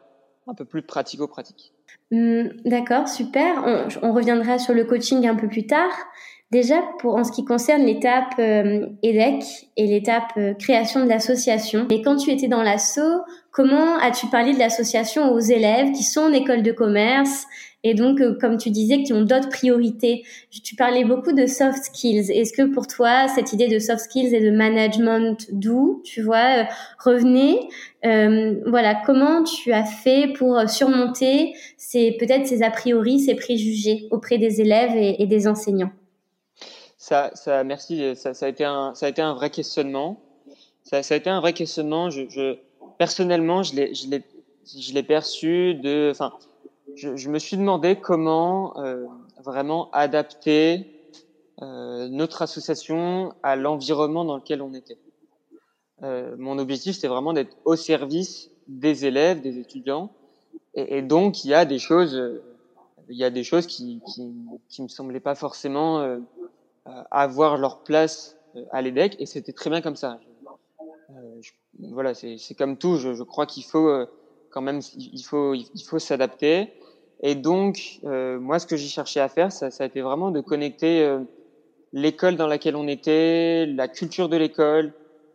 un 0.48 0.56
peu 0.56 0.66
plus 0.66 0.82
pratico-pratique. 0.82 1.72
Mmh, 2.10 2.48
D'accord, 2.66 3.08
super. 3.08 3.62
On, 3.64 4.08
on, 4.08 4.12
reviendra 4.12 4.58
sur 4.58 4.74
le 4.74 4.86
coaching 4.86 5.28
un 5.28 5.36
peu 5.36 5.48
plus 5.48 5.68
tard. 5.68 5.92
Déjà, 6.50 6.82
pour 7.00 7.16
en 7.16 7.26
ce 7.26 7.32
qui 7.34 7.44
concerne 7.44 7.84
l'étape 7.84 8.36
euh, 8.40 8.88
EDEC 9.04 9.44
et 9.76 9.86
l'étape 9.86 10.32
euh, 10.38 10.54
création 10.54 11.04
de 11.04 11.10
l'association, 11.10 11.88
et 11.90 12.02
quand 12.02 12.16
tu 12.16 12.32
étais 12.32 12.48
dans 12.48 12.64
l'asso, 12.64 13.02
comment 13.52 13.98
as-tu 13.98 14.28
parlé 14.28 14.54
de 14.54 14.60
l'association 14.60 15.34
aux 15.34 15.40
élèves 15.40 15.92
qui 15.92 16.04
sont 16.04 16.22
en 16.22 16.32
école 16.32 16.64
de 16.64 16.72
commerce 16.72 17.46
et 17.84 17.94
donc, 17.94 18.20
euh, 18.22 18.38
comme 18.40 18.58
tu 18.58 18.70
disais, 18.70 19.04
qui 19.04 19.14
ont 19.14 19.22
d'autres 19.22 19.50
priorités? 19.50 20.24
Tu 20.64 20.76
parlais 20.76 21.06
beaucoup 21.06 21.32
de 21.32 21.46
soft 21.46 21.86
skills. 21.86 22.32
Est-ce 22.32 22.52
que 22.52 22.64
pour 22.74 22.88
toi, 22.88 23.28
cette 23.28 23.54
idée 23.54 23.68
de 23.68 23.80
soft 23.80 24.00
skills 24.00 24.34
et 24.36 24.42
de 24.42 24.52
management 24.52 25.48
doux, 25.52 26.02
tu 26.04 26.22
vois, 26.22 26.62
euh, 26.62 26.64
revenait? 27.00 27.60
Euh, 28.06 28.56
Voilà, 28.66 28.96
comment 29.06 29.44
tu 29.44 29.72
as 29.74 29.86
fait 29.86 30.34
pour 30.38 30.60
surmonter 30.68 31.54
ces 31.78 32.18
peut-être 32.20 32.48
ces 32.48 32.64
a 32.64 32.72
priori, 32.72 33.20
ces 33.20 33.36
préjugés 33.36 34.08
auprès 34.12 34.38
des 34.38 34.60
élèves 34.60 34.96
et 34.96 35.26
des 35.26 35.48
enseignants? 35.48 35.92
Ça, 37.08 37.32
ça, 37.36 37.64
merci. 37.64 38.18
Ça, 38.18 38.34
ça, 38.34 38.48
a 38.48 38.50
été 38.50 38.66
un, 38.66 38.94
ça 38.94 39.06
a 39.06 39.10
été 39.10 39.22
un 39.22 39.34
vrai 39.34 39.50
questionnement. 39.50 40.20
Ça, 40.84 41.04
ça 41.04 41.14
a 41.14 41.18
été 41.18 41.30
un 41.30 41.40
vrai 41.40 41.54
questionnement. 41.54 42.10
Je, 42.10 42.28
je 42.28 42.58
personnellement, 42.98 43.64
je 43.64 43.76
l'ai, 43.76 43.96
je 43.96 44.10
l'ai, 44.10 44.24
je 44.66 44.94
l'ai 44.94 45.04
perçu 45.04 45.76
de, 45.76 46.10
enfin, 46.12 46.34
je, 46.96 47.16
je, 47.16 47.30
me 47.30 47.40
suis 47.40 47.56
demandé 47.56 47.96
comment 47.96 48.78
euh, 48.80 49.06
vraiment 49.42 49.90
adapter 49.92 50.86
euh, 51.62 52.10
notre 52.10 52.42
association 52.42 53.34
à 53.42 53.56
l'environnement 53.56 54.26
dans 54.26 54.36
lequel 54.36 54.62
on 54.62 54.74
était. 54.74 54.98
Euh, 56.04 56.36
mon 56.38 56.60
objectif, 56.60 56.96
c'était 56.96 57.08
vraiment 57.08 57.32
d'être 57.32 57.56
au 57.64 57.78
service 57.78 58.52
des 58.68 59.06
élèves, 59.06 59.40
des 59.40 59.60
étudiants, 59.60 60.12
et, 60.76 60.98
et, 60.98 61.02
donc 61.02 61.46
il 61.46 61.52
y 61.52 61.54
a 61.54 61.64
des 61.64 61.80
choses, 61.80 62.22
il 63.10 63.16
y 63.16 63.24
a 63.24 63.30
des 63.30 63.44
choses 63.44 63.66
qui, 63.66 64.02
qui, 64.06 64.34
qui 64.68 64.82
me 64.82 64.90
semblaient 64.90 65.22
pas 65.22 65.36
forcément 65.36 66.00
euh, 66.00 66.18
euh, 66.18 66.37
avoir 67.12 67.58
leur 67.58 67.84
place 67.84 68.38
euh, 68.56 68.64
à 68.72 68.82
l'EDEC 68.82 69.16
et 69.20 69.26
c'était 69.26 69.54
très 69.54 69.70
bien 69.70 69.82
comme 69.82 69.96
ça. 69.96 70.20
Euh, 71.10 71.42
je, 71.42 71.52
voilà, 71.92 72.14
c'est 72.14 72.56
comme 72.58 72.78
tout. 72.78 72.98
Je, 72.98 73.14
je 73.14 73.24
crois 73.24 73.46
qu'il 73.46 73.64
faut 73.64 74.06
quand 74.50 74.62
même, 74.62 74.82
il 74.96 75.24
faut, 75.24 75.54
il 75.54 75.84
faut 75.86 76.00
s'adapter. 76.00 76.74
Et 77.22 77.36
donc, 77.36 78.00
euh, 78.04 78.40
moi, 78.40 78.60
ce 78.60 78.68
que 78.68 78.76
j'ai 78.76 78.88
cherché 78.88 79.20
à 79.20 79.30
faire, 79.30 79.52
ça, 79.52 79.72
ça, 79.72 79.84
a 79.84 79.88
été 79.88 80.02
vraiment 80.02 80.32
de 80.32 80.40
connecter 80.40 81.04
euh, 81.04 81.20
l'école 81.94 82.36
dans 82.36 82.48
laquelle 82.48 82.76
on 82.76 82.88
était, 82.88 83.66
la 83.66 83.88
culture 83.88 84.30
de 84.30 84.38
l'école, 84.38 84.94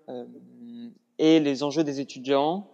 euh, 0.09 0.25
et 1.19 1.41
les 1.41 1.63
enjeux 1.63 1.85
des 1.85 2.01
étudiants 2.01 2.69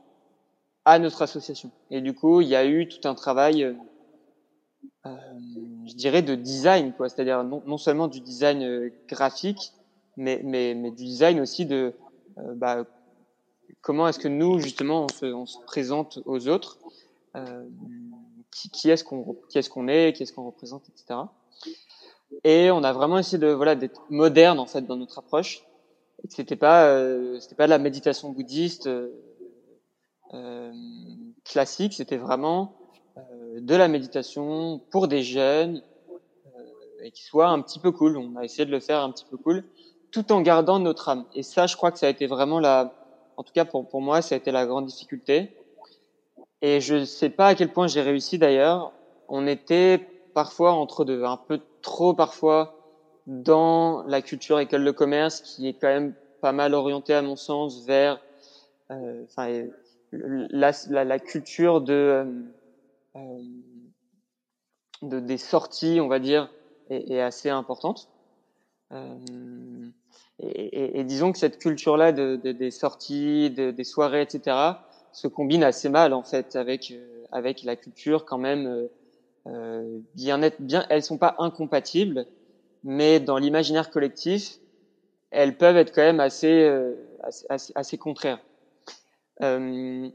à 0.84 0.98
notre 0.98 1.22
association. 1.22 1.70
Et 1.90 2.00
du 2.00 2.14
coup, 2.14 2.40
il 2.40 2.48
y 2.48 2.56
a 2.56 2.66
eu 2.66 2.88
tout 2.88 3.06
un 3.08 3.14
travail, 3.14 3.64
euh, 3.64 3.74
euh 5.06 5.10
je 5.88 5.94
dirais, 5.94 6.22
de 6.22 6.34
design, 6.34 6.92
quoi. 6.92 7.08
C'est-à-dire 7.08 7.42
non, 7.44 7.62
non, 7.66 7.78
seulement 7.78 8.08
du 8.08 8.20
design 8.20 8.62
euh, 8.62 8.90
graphique, 9.08 9.72
mais, 10.16 10.40
mais, 10.44 10.74
mais, 10.74 10.90
du 10.90 11.04
design 11.04 11.40
aussi 11.40 11.66
de 11.66 11.94
euh, 12.38 12.54
bah, 12.54 12.84
comment 13.80 14.08
est-ce 14.08 14.18
que 14.18 14.28
nous, 14.28 14.58
justement, 14.58 15.04
on 15.04 15.08
se, 15.08 15.26
on 15.26 15.46
se 15.46 15.58
présente 15.66 16.20
aux 16.24 16.48
autres, 16.48 16.78
euh, 17.36 17.64
qui, 18.50 18.90
est-ce 18.90 19.04
qu'on 19.04 19.36
qui 19.48 19.58
est-ce 19.58 19.70
qu'on 19.70 19.88
est, 19.88 20.12
qui 20.12 20.22
est-ce 20.22 20.32
qu'on 20.32 20.46
représente, 20.46 20.88
etc. 20.88 21.20
Et 22.44 22.70
on 22.70 22.82
a 22.82 22.92
vraiment 22.92 23.18
essayé 23.18 23.38
de 23.38 23.48
voilà 23.48 23.74
d'être 23.74 24.02
moderne 24.10 24.58
en 24.58 24.66
fait 24.66 24.82
dans 24.82 24.96
notre 24.96 25.18
approche. 25.18 25.64
C'était 26.28 26.56
pas 26.56 26.86
euh, 26.86 27.38
c'était 27.40 27.54
pas 27.54 27.66
de 27.66 27.70
la 27.70 27.78
méditation 27.78 28.30
bouddhiste 28.30 28.88
euh, 30.34 30.72
classique, 31.44 31.94
c'était 31.94 32.16
vraiment 32.16 32.77
de 33.60 33.74
la 33.74 33.88
méditation 33.88 34.80
pour 34.90 35.08
des 35.08 35.22
jeunes 35.22 35.82
euh, 36.10 37.04
et 37.04 37.10
qui 37.10 37.24
soit 37.24 37.48
un 37.48 37.60
petit 37.60 37.78
peu 37.78 37.92
cool. 37.92 38.16
On 38.16 38.36
a 38.36 38.44
essayé 38.44 38.64
de 38.64 38.70
le 38.70 38.80
faire 38.80 39.00
un 39.00 39.10
petit 39.10 39.24
peu 39.24 39.36
cool, 39.36 39.64
tout 40.10 40.32
en 40.32 40.40
gardant 40.40 40.78
notre 40.78 41.08
âme. 41.08 41.24
Et 41.34 41.42
ça, 41.42 41.66
je 41.66 41.76
crois 41.76 41.92
que 41.92 41.98
ça 41.98 42.06
a 42.06 42.10
été 42.10 42.26
vraiment 42.26 42.60
la, 42.60 42.92
en 43.36 43.42
tout 43.42 43.52
cas 43.52 43.64
pour 43.64 43.88
pour 43.88 44.00
moi, 44.00 44.22
ça 44.22 44.34
a 44.34 44.38
été 44.38 44.50
la 44.50 44.66
grande 44.66 44.86
difficulté. 44.86 45.56
Et 46.60 46.80
je 46.80 47.04
sais 47.04 47.30
pas 47.30 47.48
à 47.48 47.54
quel 47.54 47.72
point 47.72 47.86
j'ai 47.86 48.02
réussi 48.02 48.38
d'ailleurs. 48.38 48.92
On 49.28 49.46
était 49.46 49.98
parfois 50.34 50.72
entre 50.72 51.04
deux, 51.04 51.24
un 51.24 51.36
peu 51.36 51.60
trop 51.82 52.14
parfois 52.14 52.74
dans 53.26 54.02
la 54.06 54.22
culture 54.22 54.58
école 54.58 54.84
de 54.84 54.90
commerce 54.90 55.40
qui 55.40 55.68
est 55.68 55.74
quand 55.74 55.88
même 55.88 56.14
pas 56.40 56.52
mal 56.52 56.74
orientée 56.74 57.14
à 57.14 57.22
mon 57.22 57.36
sens 57.36 57.84
vers 57.84 58.20
euh, 58.90 59.24
enfin 59.24 59.48
la, 60.12 60.72
la, 60.88 61.04
la, 61.04 61.18
culture 61.18 61.80
de, 61.82 61.92
euh, 61.92 62.24
de 65.02 65.20
des 65.20 65.38
sorties 65.38 66.00
on 66.00 66.08
va 66.08 66.18
dire 66.18 66.50
est, 66.90 67.10
est 67.10 67.20
assez 67.20 67.50
importante. 67.50 68.08
Euh, 68.92 69.18
et, 70.38 70.46
et, 70.48 71.00
et, 71.00 71.04
disons 71.04 71.30
que 71.32 71.38
cette 71.38 71.58
culture 71.58 71.98
là 71.98 72.10
de, 72.12 72.36
de, 72.42 72.52
des 72.52 72.70
sorties 72.70 73.50
de, 73.50 73.70
des 73.70 73.84
soirées 73.84 74.22
etc 74.22 74.56
se 75.12 75.28
combine 75.28 75.62
assez 75.62 75.90
mal 75.90 76.14
en 76.14 76.22
fait 76.22 76.56
avec 76.56 76.90
euh, 76.90 77.24
avec 77.30 77.64
la 77.64 77.76
culture 77.76 78.24
quand 78.24 78.38
même 78.38 78.66
euh, 78.66 78.88
euh, 79.46 79.98
bien 80.14 80.40
être 80.40 80.62
bien 80.62 80.86
elles 80.88 81.02
sont 81.02 81.18
pas 81.18 81.34
incompatibles 81.38 82.26
mais 82.82 83.20
dans 83.20 83.36
l'imaginaire 83.36 83.90
collectif 83.90 84.58
elles 85.30 85.56
peuvent 85.56 85.76
être 85.76 85.94
quand 85.94 86.02
même 86.02 86.20
assez 86.20 86.62
euh, 86.62 86.94
assez, 87.22 87.72
assez, 87.74 87.98
contraires. 87.98 88.40
Euh, 89.42 90.08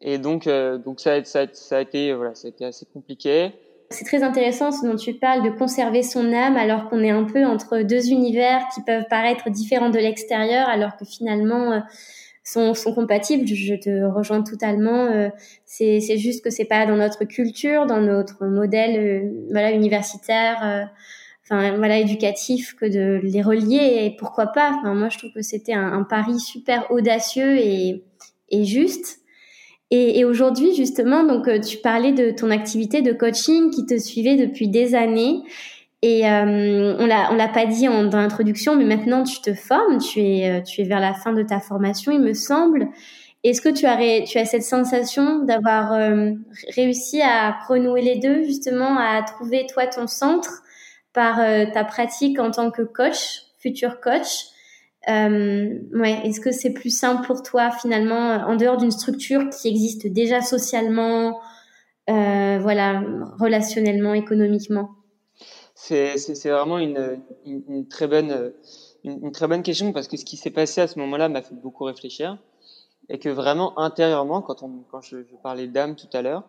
et 0.00 0.18
donc 0.18 0.46
euh, 0.46 0.78
donc 0.78 1.00
ça, 1.00 1.22
ça, 1.24 1.46
ça 1.52 1.78
a 1.78 1.80
été 1.80 2.12
voilà 2.14 2.34
ça 2.34 2.48
a 2.48 2.50
été 2.50 2.64
assez 2.64 2.86
compliqué 2.86 3.52
c'est 3.90 4.04
très 4.04 4.22
intéressant 4.22 4.70
ce 4.70 4.86
dont 4.86 4.96
tu 4.96 5.14
parles 5.14 5.42
de 5.42 5.50
conserver 5.50 6.02
son 6.02 6.32
âme 6.32 6.56
alors 6.56 6.90
qu'on 6.90 7.02
est 7.02 7.10
un 7.10 7.24
peu 7.24 7.46
entre 7.46 7.78
deux 7.78 8.10
univers 8.10 8.66
qui 8.74 8.82
peuvent 8.82 9.06
paraître 9.08 9.48
différents 9.48 9.88
de 9.88 9.98
l'extérieur 9.98 10.68
alors 10.68 10.96
que 10.98 11.06
finalement 11.06 11.82
sont, 12.48 12.74
sont 12.74 12.94
compatibles. 12.94 13.46
Je 13.46 13.74
te 13.74 14.04
rejoins 14.04 14.42
totalement. 14.42 15.06
Euh, 15.06 15.28
c'est, 15.64 16.00
c'est 16.00 16.18
juste 16.18 16.42
que 16.42 16.50
c'est 16.50 16.64
pas 16.64 16.86
dans 16.86 16.96
notre 16.96 17.24
culture, 17.24 17.86
dans 17.86 18.00
notre 18.00 18.46
modèle, 18.46 18.98
euh, 18.98 19.46
voilà, 19.50 19.72
universitaire, 19.72 20.58
euh, 20.64 20.84
enfin 21.44 21.76
voilà, 21.76 21.98
éducatif, 21.98 22.74
que 22.74 22.86
de 22.86 23.20
les 23.22 23.42
relier. 23.42 24.04
Et 24.04 24.16
pourquoi 24.18 24.48
pas 24.48 24.72
Enfin, 24.78 24.94
moi, 24.94 25.08
je 25.08 25.18
trouve 25.18 25.32
que 25.32 25.42
c'était 25.42 25.74
un, 25.74 25.92
un 25.92 26.02
pari 26.04 26.38
super 26.38 26.90
audacieux 26.90 27.58
et, 27.58 28.04
et 28.50 28.64
juste. 28.64 29.20
Et, 29.90 30.18
et 30.18 30.24
aujourd'hui, 30.24 30.74
justement, 30.74 31.24
donc 31.24 31.48
tu 31.62 31.78
parlais 31.78 32.12
de 32.12 32.30
ton 32.30 32.50
activité 32.50 33.00
de 33.02 33.12
coaching 33.12 33.70
qui 33.70 33.86
te 33.86 33.96
suivait 33.98 34.36
depuis 34.36 34.68
des 34.68 34.94
années. 34.94 35.42
Et 36.02 36.28
euh, 36.30 36.94
on 36.98 37.06
l'a 37.06 37.32
on 37.32 37.34
l'a 37.34 37.48
pas 37.48 37.66
dit 37.66 37.88
en, 37.88 38.04
dans 38.04 38.18
l'introduction, 38.18 38.76
mais 38.76 38.84
maintenant 38.84 39.24
tu 39.24 39.40
te 39.40 39.52
formes, 39.52 39.98
tu 39.98 40.20
es 40.20 40.48
euh, 40.48 40.60
tu 40.62 40.80
es 40.80 40.84
vers 40.84 41.00
la 41.00 41.12
fin 41.12 41.32
de 41.32 41.42
ta 41.42 41.58
formation, 41.58 42.12
il 42.12 42.20
me 42.20 42.34
semble. 42.34 42.88
Est-ce 43.42 43.60
que 43.60 43.68
tu 43.68 43.86
as 43.86 43.96
tu 44.22 44.38
as 44.38 44.44
cette 44.44 44.62
sensation 44.62 45.40
d'avoir 45.44 45.92
euh, 45.92 46.32
réussi 46.76 47.20
à 47.20 47.58
renouer 47.66 48.02
les 48.02 48.16
deux, 48.16 48.44
justement, 48.44 48.96
à 48.96 49.22
trouver 49.22 49.66
toi 49.66 49.86
ton 49.88 50.06
centre 50.06 50.62
par 51.12 51.40
euh, 51.40 51.64
ta 51.72 51.84
pratique 51.84 52.38
en 52.38 52.52
tant 52.52 52.70
que 52.70 52.82
coach, 52.82 53.42
futur 53.58 54.00
coach? 54.00 54.46
Euh, 55.08 55.78
ouais, 55.94 56.20
est-ce 56.24 56.40
que 56.40 56.52
c'est 56.52 56.72
plus 56.72 56.90
simple 56.90 57.26
pour 57.26 57.42
toi 57.42 57.70
finalement 57.70 58.44
en 58.46 58.56
dehors 58.56 58.76
d'une 58.76 58.90
structure 58.90 59.48
qui 59.50 59.68
existe 59.68 60.06
déjà 60.06 60.40
socialement, 60.40 61.40
voilà, 62.06 63.02
relationnellement, 63.38 64.14
économiquement? 64.14 64.90
C'est 65.74 66.16
vraiment 66.46 66.78
une, 66.78 67.20
une, 67.46 67.86
très 67.86 68.08
bonne, 68.08 68.52
une, 69.04 69.30
très 69.30 69.46
bonne 69.46 69.62
question 69.62 69.92
parce 69.92 70.08
que 70.08 70.16
ce 70.16 70.24
qui 70.24 70.36
s'est 70.36 70.50
passé 70.50 70.80
à 70.80 70.88
ce 70.88 70.98
moment-là 70.98 71.28
m'a 71.28 71.42
fait 71.42 71.54
beaucoup 71.54 71.84
réfléchir 71.84 72.36
et 73.08 73.18
que 73.18 73.28
vraiment 73.28 73.78
intérieurement, 73.78 74.42
quand, 74.42 74.62
on, 74.62 74.84
quand 74.90 75.00
je, 75.00 75.18
je 75.22 75.36
parlais 75.42 75.66
d'âme 75.66 75.96
tout 75.96 76.08
à 76.12 76.22
l'heure, 76.22 76.44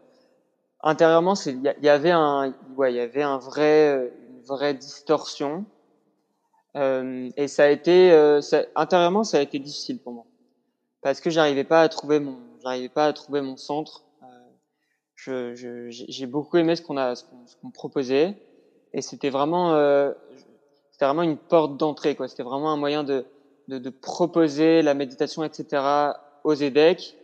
intérieurement, 0.81 1.35
il 1.45 1.62
y, 1.81 1.85
y, 1.85 1.89
avait 1.89 2.12
un, 2.12 2.53
ouais, 2.75 2.93
il 2.93 2.97
y 2.97 2.99
avait 2.99 3.23
un 3.23 3.38
vrai, 3.38 4.12
une 4.29 4.41
vraie 4.43 4.73
distorsion 4.73 5.65
euh, 6.75 7.29
et 7.36 7.47
ça 7.47 7.63
a 7.63 7.67
été, 7.67 8.12
euh, 8.12 8.41
ça, 8.41 8.63
intérieurement, 8.75 9.23
ça 9.23 9.38
a 9.38 9.41
été 9.41 9.60
difficile 9.60 9.99
pour 9.99 10.13
moi. 10.13 10.25
Parce 11.01 11.21
que 11.21 11.29
j'arrivais 11.29 11.63
pas 11.63 11.82
à 11.82 11.89
trouver 11.89 12.19
mon, 12.19 12.38
j'arrivais 12.62 12.89
pas 12.89 13.05
à 13.05 13.13
trouver 13.13 13.41
mon 13.41 13.58
centre. 13.58 14.03
Euh, 15.27 15.55
je, 15.55 15.88
j'ai 15.89 16.25
beaucoup 16.25 16.58
aimé 16.58 16.75
ce 16.75 16.82
qu'on 16.82 16.97
a, 16.97 17.15
ce 17.15 17.23
qu'on 17.62 17.71
proposait. 17.71 18.36
Et 18.93 19.01
c'était 19.01 19.29
vraiment 19.29 19.73
euh, 19.73 20.12
c'était 20.91 21.05
vraiment 21.05 21.23
une 21.23 21.38
porte 21.38 21.77
d'entrée 21.77 22.15
quoi. 22.15 22.27
C'était 22.27 22.43
vraiment 22.43 22.71
un 22.71 22.77
moyen 22.77 23.03
de, 23.03 23.25
de, 23.67 23.77
de 23.77 23.89
proposer 23.89 24.82
la 24.82 24.93
méditation 24.93 25.43
etc 25.43 25.84
aux 26.43 26.53
EDEC 26.53 27.15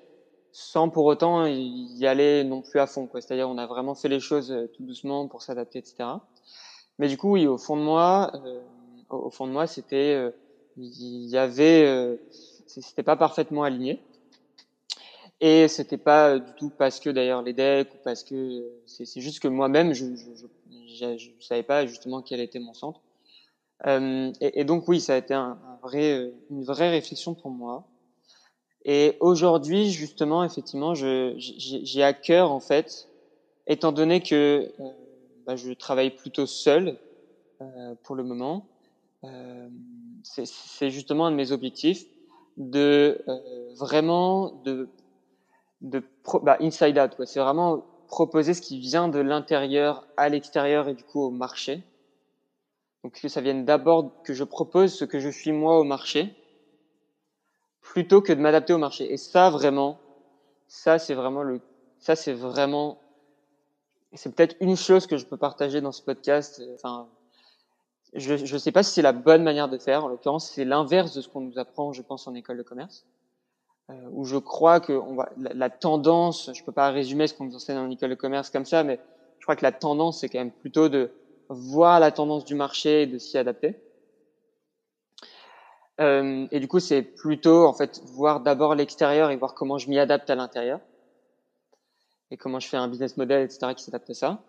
sans 0.51 0.89
pour 0.89 1.05
autant 1.05 1.45
y 1.45 2.05
aller 2.05 2.43
non 2.45 2.61
plus 2.61 2.79
à 2.79 2.87
fond 2.87 3.07
quoi. 3.07 3.19
C'est-à-dire 3.19 3.49
on 3.49 3.57
a 3.57 3.65
vraiment 3.65 3.95
fait 3.95 4.07
les 4.07 4.19
choses 4.19 4.51
euh, 4.51 4.67
tout 4.75 4.83
doucement 4.83 5.27
pour 5.27 5.41
s'adapter 5.41 5.79
etc 5.79 6.05
mais 6.97 7.09
du 7.09 7.17
coup 7.17 7.31
oui 7.31 7.47
au 7.47 7.57
fond 7.57 7.75
de 7.75 7.81
moi 7.81 8.31
euh, 8.35 8.61
au 9.09 9.29
fond 9.29 9.47
de 9.47 9.51
moi 9.51 9.67
c'était 9.67 10.13
euh, 10.13 10.31
il 10.77 11.27
y 11.27 11.37
avait 11.37 11.85
euh, 11.85 12.17
c'était 12.67 13.03
pas 13.03 13.15
parfaitement 13.15 13.63
aligné 13.63 14.01
et 15.41 15.67
c'était 15.67 15.97
pas 15.97 16.39
du 16.39 16.53
tout 16.53 16.71
parce 16.77 16.99
que 16.99 17.09
d'ailleurs 17.09 17.41
les 17.41 17.53
decks 17.53 17.93
ou 17.93 17.97
parce 18.03 18.23
que 18.23 18.63
c'est 18.85 19.21
juste 19.21 19.39
que 19.41 19.47
moi-même 19.47 19.93
je, 19.93 20.05
je, 20.15 20.45
je 20.87 21.17
je 21.17 21.45
savais 21.45 21.63
pas 21.63 21.85
justement 21.85 22.21
quel 22.21 22.39
était 22.39 22.59
mon 22.59 22.73
centre. 22.73 23.01
Euh, 23.85 24.31
et, 24.39 24.61
et, 24.61 24.63
donc 24.63 24.87
oui, 24.87 25.01
ça 25.01 25.15
a 25.15 25.17
été 25.17 25.33
un, 25.33 25.59
un 25.67 25.77
vrai, 25.81 26.31
une 26.49 26.63
vraie 26.63 26.89
réflexion 26.89 27.35
pour 27.35 27.51
moi. 27.51 27.85
Et 28.85 29.17
aujourd'hui, 29.19 29.89
justement, 29.89 30.43
effectivement, 30.43 30.93
j'ai 30.93 32.03
à 32.03 32.13
cœur, 32.13 32.51
en 32.51 32.59
fait, 32.59 33.09
étant 33.65 33.91
donné 33.91 34.21
que 34.21 34.71
euh, 34.79 34.89
bah, 35.45 35.55
je 35.55 35.73
travaille 35.73 36.11
plutôt 36.11 36.45
seul 36.45 36.97
euh, 37.61 37.95
pour 38.03 38.15
le 38.15 38.23
moment, 38.23 38.57
euh, 38.57 38.74
c'est 40.23 40.89
justement 40.89 41.27
un 41.27 41.31
de 41.31 41.35
mes 41.35 41.51
objectifs 41.51 42.05
de 42.57 43.21
euh, 43.27 43.73
vraiment 43.75 44.61
de, 44.63 44.89
de 45.81 46.03
bah, 46.43 46.57
inside 46.61 46.97
out. 46.97 47.11
C'est 47.25 47.39
vraiment 47.39 47.85
proposer 48.07 48.53
ce 48.53 48.61
qui 48.61 48.79
vient 48.79 49.07
de 49.07 49.19
l'intérieur 49.19 50.07
à 50.17 50.29
l'extérieur 50.29 50.87
et 50.87 50.93
du 50.93 51.03
coup 51.03 51.21
au 51.21 51.31
marché. 51.31 51.83
Donc 53.03 53.19
que 53.19 53.27
ça 53.27 53.41
vienne 53.41 53.65
d'abord 53.65 54.11
que 54.23 54.33
je 54.33 54.43
propose 54.43 54.93
ce 54.93 55.05
que 55.05 55.19
je 55.19 55.29
suis 55.29 55.51
moi 55.51 55.79
au 55.79 55.83
marché, 55.83 56.35
plutôt 57.81 58.21
que 58.21 58.33
de 58.33 58.39
m'adapter 58.39 58.73
au 58.73 58.79
marché. 58.79 59.11
Et 59.11 59.17
ça 59.17 59.49
vraiment, 59.49 59.99
ça 60.67 60.97
c'est 60.97 61.13
vraiment 61.13 61.43
le, 61.43 61.61
ça 61.99 62.15
c'est 62.15 62.33
vraiment, 62.33 62.99
c'est 64.13 64.33
peut-être 64.33 64.55
une 64.59 64.75
chose 64.75 65.05
que 65.05 65.17
je 65.17 65.25
peux 65.25 65.37
partager 65.37 65.81
dans 65.81 65.91
ce 65.91 66.01
podcast. 66.01 66.63
Enfin, 66.75 67.07
je 68.15 68.53
ne 68.53 68.57
sais 68.59 68.71
pas 68.71 68.83
si 68.83 68.93
c'est 68.93 69.01
la 69.01 69.13
bonne 69.13 69.43
manière 69.43 69.69
de 69.69 69.77
faire. 69.77 70.05
En 70.05 70.07
l'occurrence, 70.07 70.49
c'est 70.49 70.65
l'inverse 70.65 71.13
de 71.13 71.21
ce 71.21 71.29
qu'on 71.29 71.41
nous 71.41 71.59
apprend, 71.59 71.93
je 71.93 72.01
pense, 72.01 72.27
en 72.27 72.35
école 72.35 72.57
de 72.57 72.63
commerce 72.63 73.05
euh, 73.89 73.93
où 74.11 74.25
je 74.25 74.37
crois 74.37 74.79
que 74.79 74.93
on 74.93 75.15
va, 75.15 75.29
la, 75.37 75.53
la, 75.53 75.69
tendance, 75.69 76.49
je 76.53 76.63
peux 76.63 76.71
pas 76.71 76.89
résumer 76.89 77.27
ce 77.27 77.33
qu'on 77.33 77.45
nous 77.45 77.55
enseigne 77.55 77.77
en 77.77 77.89
école 77.91 78.09
de 78.09 78.15
commerce 78.15 78.49
comme 78.49 78.65
ça, 78.65 78.83
mais 78.83 78.99
je 79.39 79.45
crois 79.45 79.55
que 79.55 79.63
la 79.63 79.71
tendance, 79.71 80.21
c'est 80.21 80.29
quand 80.29 80.39
même 80.39 80.51
plutôt 80.51 80.89
de 80.89 81.11
voir 81.49 81.99
la 81.99 82.11
tendance 82.11 82.45
du 82.45 82.55
marché 82.55 83.03
et 83.03 83.07
de 83.07 83.19
s'y 83.19 83.37
adapter. 83.37 83.79
Euh, 86.01 86.47
et 86.51 86.59
du 86.59 86.67
coup, 86.67 86.79
c'est 86.79 87.03
plutôt 87.03 87.67
en 87.67 87.73
fait 87.73 88.01
voir 88.05 88.41
d'abord 88.41 88.75
l'extérieur 88.75 89.29
et 89.29 89.35
voir 89.35 89.53
comment 89.53 89.77
je 89.77 89.87
m'y 89.87 89.99
adapte 89.99 90.29
à 90.29 90.35
l'intérieur 90.35 90.79
et 92.31 92.37
comment 92.37 92.59
je 92.59 92.67
fais 92.67 92.77
un 92.77 92.87
business 92.87 93.17
model, 93.17 93.43
etc., 93.43 93.73
qui 93.75 93.83
s'adapte 93.83 94.09
à 94.09 94.13
ça. 94.15 94.41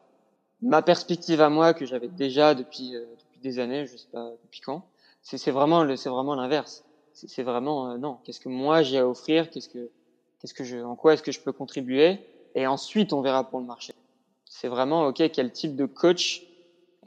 Ma 0.63 0.81
perspective 0.81 1.43
à 1.43 1.51
moi 1.51 1.75
que 1.75 1.85
j'avais 1.85 2.09
déjà 2.09 2.55
depuis 2.55 2.97
euh, 2.97 3.05
des 3.47 3.59
années, 3.59 3.87
je 3.87 3.97
sais 3.97 4.09
pas 4.13 4.31
depuis 4.45 4.61
quand, 4.61 4.83
c'est 5.23 5.51
vraiment 5.51 5.97
c'est 5.97 6.09
vraiment 6.09 6.35
l'inverse 6.35 6.85
C'est 7.13 7.43
vraiment 7.43 7.99
non. 7.99 8.19
Qu'est-ce 8.25 8.41
que 8.41 8.49
moi 8.49 8.83
j'ai 8.83 8.99
à 8.99 9.09
offrir? 9.09 9.51
Qu'est-ce 9.51 9.69
que 9.69 9.91
qu'est-ce 10.41 10.55
que 10.55 10.65
je, 10.65 10.79
en 10.79 10.95
quoi 10.95 11.15
est-ce 11.15 11.23
que 11.23 11.33
je 11.33 11.41
peux 11.41 11.53
contribuer? 11.53 12.21
Et 12.55 12.67
ensuite, 12.67 13.13
on 13.13 13.21
verra 13.23 13.49
pour 13.49 13.59
le 13.59 13.67
marché. 13.67 13.93
C'est 14.45 14.69
vraiment 14.69 15.07
ok, 15.09 15.31
quel 15.33 15.51
type 15.53 15.75
de 15.77 15.87
coach 15.87 16.43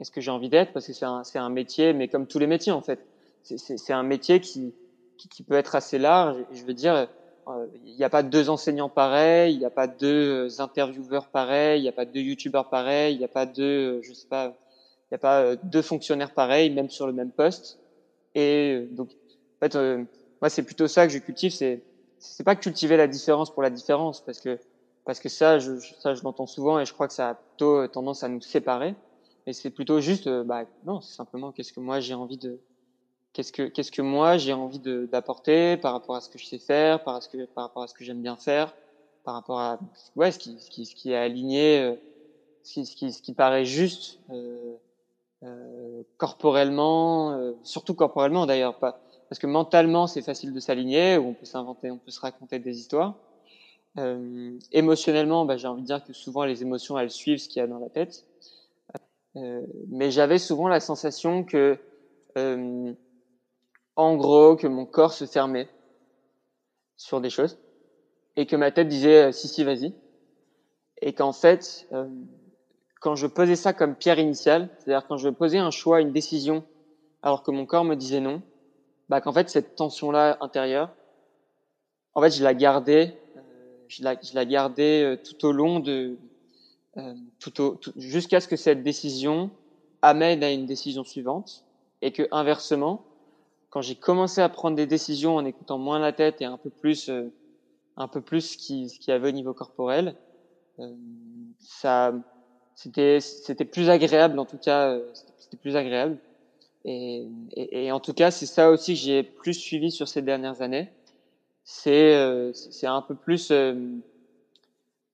est-ce 0.00 0.10
que 0.10 0.20
j'ai 0.20 0.30
envie 0.30 0.48
d'être? 0.48 0.72
Parce 0.72 0.86
que 0.86 0.92
c'est 0.92 1.04
un, 1.04 1.24
c'est 1.24 1.38
un 1.38 1.50
métier, 1.50 1.92
mais 1.92 2.08
comme 2.08 2.26
tous 2.26 2.38
les 2.38 2.46
métiers 2.46 2.72
en 2.72 2.82
fait, 2.82 3.00
c'est 3.42 3.92
un 3.92 4.02
métier 4.02 4.40
qui, 4.40 4.74
qui, 5.16 5.42
peut 5.42 5.54
être 5.54 5.74
assez 5.74 5.98
large. 5.98 6.36
Je 6.52 6.64
veux 6.64 6.74
dire, 6.74 7.08
euh, 7.48 7.66
il 7.84 7.96
n'y 7.96 8.04
a 8.04 8.10
pas 8.10 8.22
deux 8.22 8.50
enseignants 8.50 8.88
pareils, 8.88 9.54
il 9.54 9.58
n'y 9.58 9.64
a 9.64 9.70
pas 9.70 9.86
deux 9.86 10.60
intervieweurs 10.60 11.28
pareils, 11.28 11.80
il 11.80 11.82
n'y 11.82 11.88
a 11.88 11.92
pas 11.92 12.04
deux 12.04 12.20
youtubeurs 12.20 12.68
pareils, 12.68 13.14
il 13.14 13.18
n'y 13.18 13.24
a 13.24 13.28
pas 13.28 13.46
deux, 13.46 14.02
je 14.02 14.12
sais 14.12 14.28
pas, 14.28 14.54
n'y 15.12 15.16
a 15.16 15.18
pas 15.18 15.56
deux 15.56 15.82
fonctionnaires 15.82 16.32
pareils, 16.32 16.70
même 16.70 16.90
sur 16.90 17.06
le 17.06 17.12
même 17.12 17.30
poste. 17.30 17.78
Et 18.34 18.86
donc, 18.92 19.10
en 19.10 19.66
fait, 19.66 19.76
euh, 19.76 20.04
moi, 20.40 20.48
c'est 20.48 20.62
plutôt 20.62 20.86
ça 20.88 21.06
que 21.06 21.12
je 21.12 21.18
cultive, 21.18 21.52
c'est 21.52 21.82
c'est 22.18 22.44
pas 22.44 22.54
cultiver 22.54 22.98
la 22.98 23.06
différence 23.06 23.50
pour 23.50 23.62
la 23.62 23.70
différence, 23.70 24.20
parce 24.20 24.40
que 24.40 24.58
parce 25.04 25.20
que 25.20 25.28
ça, 25.28 25.58
je, 25.58 25.72
ça, 25.98 26.14
je 26.14 26.22
l'entends 26.22 26.46
souvent 26.46 26.78
et 26.78 26.84
je 26.84 26.92
crois 26.92 27.08
que 27.08 27.14
ça 27.14 27.30
a 27.30 27.34
plutôt 27.34 27.86
tendance 27.88 28.22
à 28.22 28.28
nous 28.28 28.40
séparer. 28.42 28.94
Mais 29.46 29.54
c'est 29.54 29.70
plutôt 29.70 30.00
juste, 30.00 30.26
euh, 30.26 30.44
bah 30.44 30.64
non, 30.84 31.00
c'est 31.00 31.14
simplement 31.14 31.50
qu'est-ce 31.50 31.72
que 31.72 31.80
moi 31.80 31.98
j'ai 32.00 32.14
envie 32.14 32.36
de, 32.36 32.60
qu'est-ce 33.32 33.52
que 33.52 33.62
qu'est-ce 33.62 33.90
que 33.90 34.02
moi 34.02 34.36
j'ai 34.36 34.52
envie 34.52 34.78
d'apporter 34.78 35.76
par 35.78 35.92
rapport 35.92 36.16
à 36.16 36.20
ce 36.20 36.28
que 36.28 36.38
je 36.38 36.46
sais 36.46 36.58
faire, 36.58 37.02
par, 37.02 37.16
à 37.16 37.20
ce 37.20 37.28
que, 37.28 37.46
par 37.46 37.64
rapport 37.64 37.82
à 37.82 37.86
ce 37.86 37.94
que 37.94 38.04
j'aime 38.04 38.20
bien 38.22 38.36
faire, 38.36 38.74
par 39.24 39.34
rapport 39.34 39.60
à 39.60 39.78
ouais 40.16 40.30
ce 40.30 40.38
qui 40.38 40.58
ce 40.60 40.70
qui, 40.70 40.84
ce 40.86 40.94
qui 40.94 41.12
est 41.12 41.16
aligné, 41.16 41.80
euh, 41.80 41.94
ce 42.62 42.74
qui, 42.74 42.86
ce 42.86 42.96
qui 42.96 43.12
ce 43.12 43.22
qui 43.22 43.32
paraît 43.32 43.64
juste 43.64 44.20
euh, 44.30 44.74
euh, 45.42 46.02
corporellement, 46.16 47.32
euh, 47.32 47.52
surtout 47.62 47.94
corporellement 47.94 48.46
d'ailleurs 48.46 48.78
pas 48.78 49.00
parce 49.28 49.38
que 49.38 49.46
mentalement 49.46 50.06
c'est 50.06 50.22
facile 50.22 50.52
de 50.52 50.60
s'aligner 50.60 51.16
on 51.18 51.34
peut 51.34 51.46
s'inventer, 51.46 51.90
on 51.90 51.98
peut 51.98 52.10
se 52.10 52.20
raconter 52.20 52.58
des 52.58 52.78
histoires. 52.78 53.14
Euh, 53.98 54.58
émotionnellement, 54.70 55.44
bah, 55.44 55.56
j'ai 55.56 55.66
envie 55.66 55.82
de 55.82 55.86
dire 55.86 56.04
que 56.04 56.12
souvent 56.12 56.44
les 56.44 56.62
émotions 56.62 56.98
elles 56.98 57.10
suivent 57.10 57.38
ce 57.38 57.48
qu'il 57.48 57.60
y 57.60 57.62
a 57.62 57.66
dans 57.66 57.78
la 57.78 57.88
tête. 57.88 58.24
mais 59.88 60.10
j'avais 60.10 60.38
souvent 60.38 60.68
la 60.68 60.80
sensation 60.80 61.44
que 61.44 61.78
en 63.96 64.16
gros 64.16 64.56
que 64.56 64.66
mon 64.66 64.86
corps 64.86 65.12
se 65.12 65.26
fermait 65.26 65.68
sur 66.96 67.20
des 67.20 67.30
choses 67.30 67.58
et 68.36 68.46
que 68.46 68.56
ma 68.56 68.70
tête 68.70 68.88
disait 68.88 69.28
euh, 69.28 69.32
si 69.32 69.48
si 69.48 69.64
vas-y 69.64 69.94
et 71.02 71.12
qu'en 71.12 71.32
fait 71.32 71.86
euh, 71.92 72.06
quand 73.00 73.16
je 73.16 73.26
posais 73.26 73.56
ça 73.56 73.72
comme 73.72 73.94
pierre 73.94 74.18
initiale, 74.18 74.68
c'est-à-dire 74.78 75.06
quand 75.06 75.16
je 75.16 75.28
posais 75.28 75.58
un 75.58 75.70
choix, 75.70 76.00
une 76.00 76.12
décision 76.12 76.64
alors 77.22 77.42
que 77.42 77.50
mon 77.50 77.66
corps 77.66 77.84
me 77.84 77.96
disait 77.96 78.20
non, 78.20 78.42
bah 79.08 79.20
qu'en 79.20 79.32
fait 79.32 79.48
cette 79.50 79.74
tension 79.74 80.10
là 80.10 80.38
intérieure 80.40 80.90
en 82.14 82.22
fait 82.22 82.30
je 82.30 82.42
la 82.42 82.54
gardais 82.54 83.18
euh, 83.36 83.40
je 83.88 84.04
la, 84.04 84.14
je 84.22 84.34
la 84.34 84.44
gardais 84.44 85.20
tout 85.24 85.44
au 85.46 85.52
long 85.52 85.80
de 85.80 86.16
tout, 87.38 87.60
au, 87.60 87.80
jusqu'à 87.96 88.40
ce 88.40 88.48
que 88.48 88.56
cette 88.56 88.82
décision 88.82 89.50
amène 90.02 90.42
à 90.42 90.50
une 90.50 90.66
décision 90.66 91.04
suivante 91.04 91.64
et 92.02 92.12
que 92.12 92.28
inversement 92.30 93.04
quand 93.70 93.82
j'ai 93.82 93.94
commencé 93.94 94.40
à 94.40 94.48
prendre 94.48 94.76
des 94.76 94.86
décisions 94.86 95.36
en 95.36 95.44
écoutant 95.44 95.78
moins 95.78 96.00
la 96.00 96.12
tête 96.12 96.42
et 96.42 96.44
un 96.44 96.58
peu 96.58 96.70
plus, 96.70 97.08
euh, 97.08 97.32
un 97.96 98.08
peu 98.08 98.20
plus 98.20 98.40
ce 98.40 98.56
qui, 98.56 98.88
ce 98.88 98.98
qui 98.98 99.12
avait 99.12 99.28
au 99.28 99.32
niveau 99.32 99.54
corporel, 99.54 100.16
euh, 100.80 100.92
ça, 101.60 102.12
c'était, 102.82 103.20
c'était 103.20 103.66
plus 103.66 103.90
agréable 103.90 104.38
en 104.38 104.46
tout 104.46 104.56
cas, 104.56 104.88
euh, 104.88 105.02
c'était 105.36 105.58
plus 105.58 105.76
agréable. 105.76 106.16
Et, 106.86 107.28
et, 107.52 107.84
et, 107.84 107.92
en 107.92 108.00
tout 108.00 108.14
cas, 108.14 108.30
c'est 108.30 108.46
ça 108.46 108.70
aussi 108.70 108.94
que 108.94 109.00
j'ai 109.00 109.22
plus 109.22 109.52
suivi 109.52 109.90
sur 109.90 110.08
ces 110.08 110.22
dernières 110.22 110.62
années. 110.62 110.88
C'est, 111.62 112.14
euh, 112.14 112.54
c'est 112.54 112.86
un 112.86 113.02
peu 113.02 113.14
plus, 113.14 113.52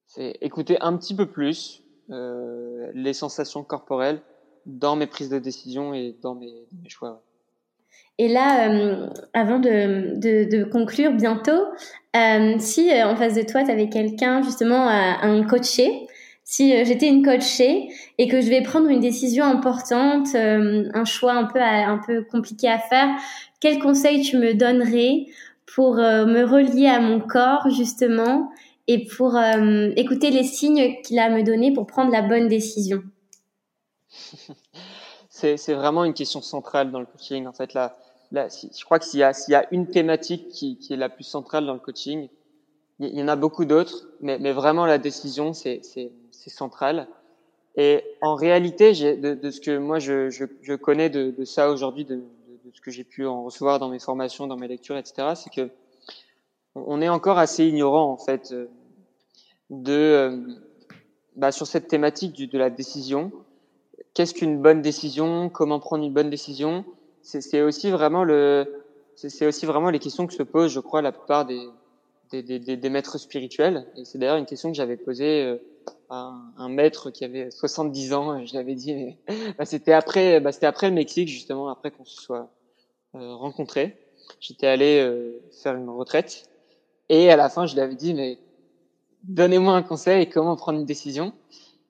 c'est 0.05 0.37
écouter 0.39 0.77
un 0.79 0.95
petit 0.95 1.13
peu 1.13 1.25
plus 1.25 1.83
les 2.09 3.11
sensations 3.11 3.65
corporelles 3.65 4.21
dans 4.65 4.95
mes 4.95 5.07
prises 5.07 5.29
de 5.29 5.39
décision 5.39 5.93
et 5.93 6.15
dans 6.21 6.35
mes, 6.35 6.53
mes 6.81 6.89
choix. 6.89 7.21
Et 8.19 8.27
là, 8.27 8.69
euh, 8.69 9.09
avant 9.33 9.59
de, 9.59 10.17
de, 10.17 10.49
de, 10.49 10.63
conclure 10.63 11.11
bientôt, 11.11 11.65
euh, 12.15 12.55
si 12.57 12.91
euh, 12.91 13.07
en 13.07 13.15
face 13.15 13.35
de 13.35 13.43
toi, 13.43 13.63
tu 13.63 13.69
avais 13.69 13.89
quelqu'un 13.89 14.41
justement 14.41 14.87
un 14.87 15.43
coaché, 15.43 16.06
si 16.49 16.73
euh, 16.73 16.85
j'étais 16.85 17.09
une 17.09 17.25
coachée 17.25 17.89
et 18.17 18.29
que 18.29 18.39
je 18.39 18.47
vais 18.47 18.61
prendre 18.61 18.87
une 18.87 19.01
décision 19.01 19.43
importante, 19.43 20.33
un 20.33 21.05
choix 21.05 21.33
un 21.33 21.43
peu, 21.43 21.59
un 21.59 21.99
peu 22.07 22.23
compliqué 22.23 22.69
à 22.69 22.79
faire, 22.79 23.09
quel 23.59 23.79
conseil 23.79 24.21
tu 24.21 24.37
me 24.37 24.53
donnerais 24.53 25.25
pour 25.75 25.95
me 25.95 26.43
relier 26.43 26.87
à 26.87 27.01
mon 27.01 27.19
corps 27.19 27.69
justement 27.69 28.49
et 28.87 29.05
pour 29.05 29.37
écouter 29.97 30.31
les 30.31 30.45
signes 30.45 31.01
qu'il 31.03 31.19
a 31.19 31.25
à 31.25 31.29
me 31.29 31.43
donner 31.43 31.73
pour 31.73 31.85
prendre 31.85 32.11
la 32.11 32.21
bonne 32.21 32.47
décision? 32.47 33.03
C'est 35.29 35.73
vraiment 35.73 36.05
une 36.05 36.13
question 36.13 36.41
centrale 36.41 36.91
dans 36.91 37.01
le 37.01 37.05
coaching. 37.05 37.45
En 37.45 37.53
fait, 37.53 37.73
là, 37.73 37.97
je 38.31 38.85
crois 38.85 38.99
que 38.99 39.05
s'il 39.05 39.19
y, 39.19 39.51
y 39.51 39.55
a 39.55 39.67
une 39.71 39.87
thématique 39.87 40.47
qui, 40.47 40.77
qui, 40.77 40.93
est 40.93 40.97
la 40.97 41.09
plus 41.09 41.25
centrale 41.25 41.65
dans 41.65 41.73
le 41.73 41.79
coaching, 41.79 42.29
il 42.99 43.15
y 43.15 43.21
en 43.21 43.27
a 43.27 43.35
beaucoup 43.35 43.65
d'autres, 43.65 44.07
mais, 44.21 44.39
mais 44.39 44.51
vraiment 44.51 44.85
la 44.85 44.97
décision, 44.97 45.53
c'est, 45.53 45.81
c'est, 46.47 46.55
central. 46.55 47.07
Et 47.75 48.03
en 48.21 48.35
réalité, 48.35 48.91
de, 48.91 49.51
ce 49.51 49.61
que 49.61 49.77
moi 49.77 49.99
je, 49.99 50.75
connais 50.75 51.09
de, 51.09 51.45
ça 51.45 51.69
aujourd'hui, 51.69 52.05
de, 52.05 52.23
ce 52.73 52.81
que 52.81 52.91
j'ai 52.91 53.03
pu 53.03 53.25
en 53.25 53.43
recevoir 53.43 53.79
dans 53.79 53.89
mes 53.89 53.99
formations, 53.99 54.47
dans 54.47 54.57
mes 54.57 54.67
lectures, 54.67 54.97
etc., 54.97 55.33
c'est 55.35 55.53
que 55.53 55.69
on 56.75 57.01
est 57.01 57.09
encore 57.09 57.39
assez 57.39 57.65
ignorant 57.65 58.11
en 58.11 58.17
fait 58.17 58.51
euh, 58.51 58.67
de 59.71 59.93
euh, 59.93 60.37
bah, 61.35 61.51
sur 61.51 61.65
cette 61.65 61.87
thématique 61.87 62.35
de 62.35 62.57
la 62.57 62.69
décision. 62.69 63.31
Qu'est-ce 64.13 64.35
qu'une 64.35 64.61
bonne 64.61 64.83
décision? 64.83 65.49
Comment 65.49 65.79
prendre 65.79 66.03
une 66.03 66.13
bonne 66.13 66.29
décision? 66.29 66.85
C'est 67.23 67.61
aussi 67.61 67.89
vraiment 67.89 68.23
le, 68.23 68.83
c'est 69.15 69.45
aussi 69.45 69.65
vraiment 69.65 69.89
les 69.89 69.99
questions 69.99 70.27
que 70.27 70.33
se 70.33 70.43
posent, 70.43 70.71
je 70.71 70.79
crois, 70.79 71.01
la 71.01 71.11
plupart 71.11 71.45
des, 71.45 72.89
maîtres 72.89 73.17
spirituels. 73.17 73.85
Et 73.97 74.05
c'est 74.05 74.17
d'ailleurs 74.17 74.37
une 74.37 74.45
question 74.45 74.69
que 74.69 74.77
j'avais 74.77 74.97
posée 74.97 75.59
un, 76.09 76.69
maître 76.69 77.11
qui 77.11 77.25
avait 77.25 77.51
70 77.51 78.13
ans. 78.13 78.45
Je 78.45 78.53
l'avais 78.53 78.75
dit, 78.75 79.17
bah, 79.57 79.65
c'était 79.65 79.93
après, 79.93 80.39
bah, 80.39 80.51
c'était 80.51 80.65
après 80.65 80.89
le 80.89 80.95
Mexique, 80.95 81.27
justement, 81.27 81.69
après 81.69 81.91
qu'on 81.91 82.05
se 82.05 82.21
soit 82.21 82.49
euh, 83.15 83.35
rencontrés. 83.35 83.97
J'étais 84.39 84.67
allé 84.67 84.99
euh, 84.99 85.41
faire 85.63 85.75
une 85.75 85.89
retraite. 85.89 86.49
Et 87.09 87.31
à 87.31 87.35
la 87.35 87.49
fin, 87.49 87.65
je 87.65 87.73
lui 87.73 87.81
avais 87.81 87.95
dit, 87.95 88.13
mais 88.13 88.37
donnez-moi 89.23 89.73
un 89.73 89.83
conseil, 89.83 90.29
comment 90.29 90.55
prendre 90.55 90.79
une 90.79 90.85
décision. 90.85 91.33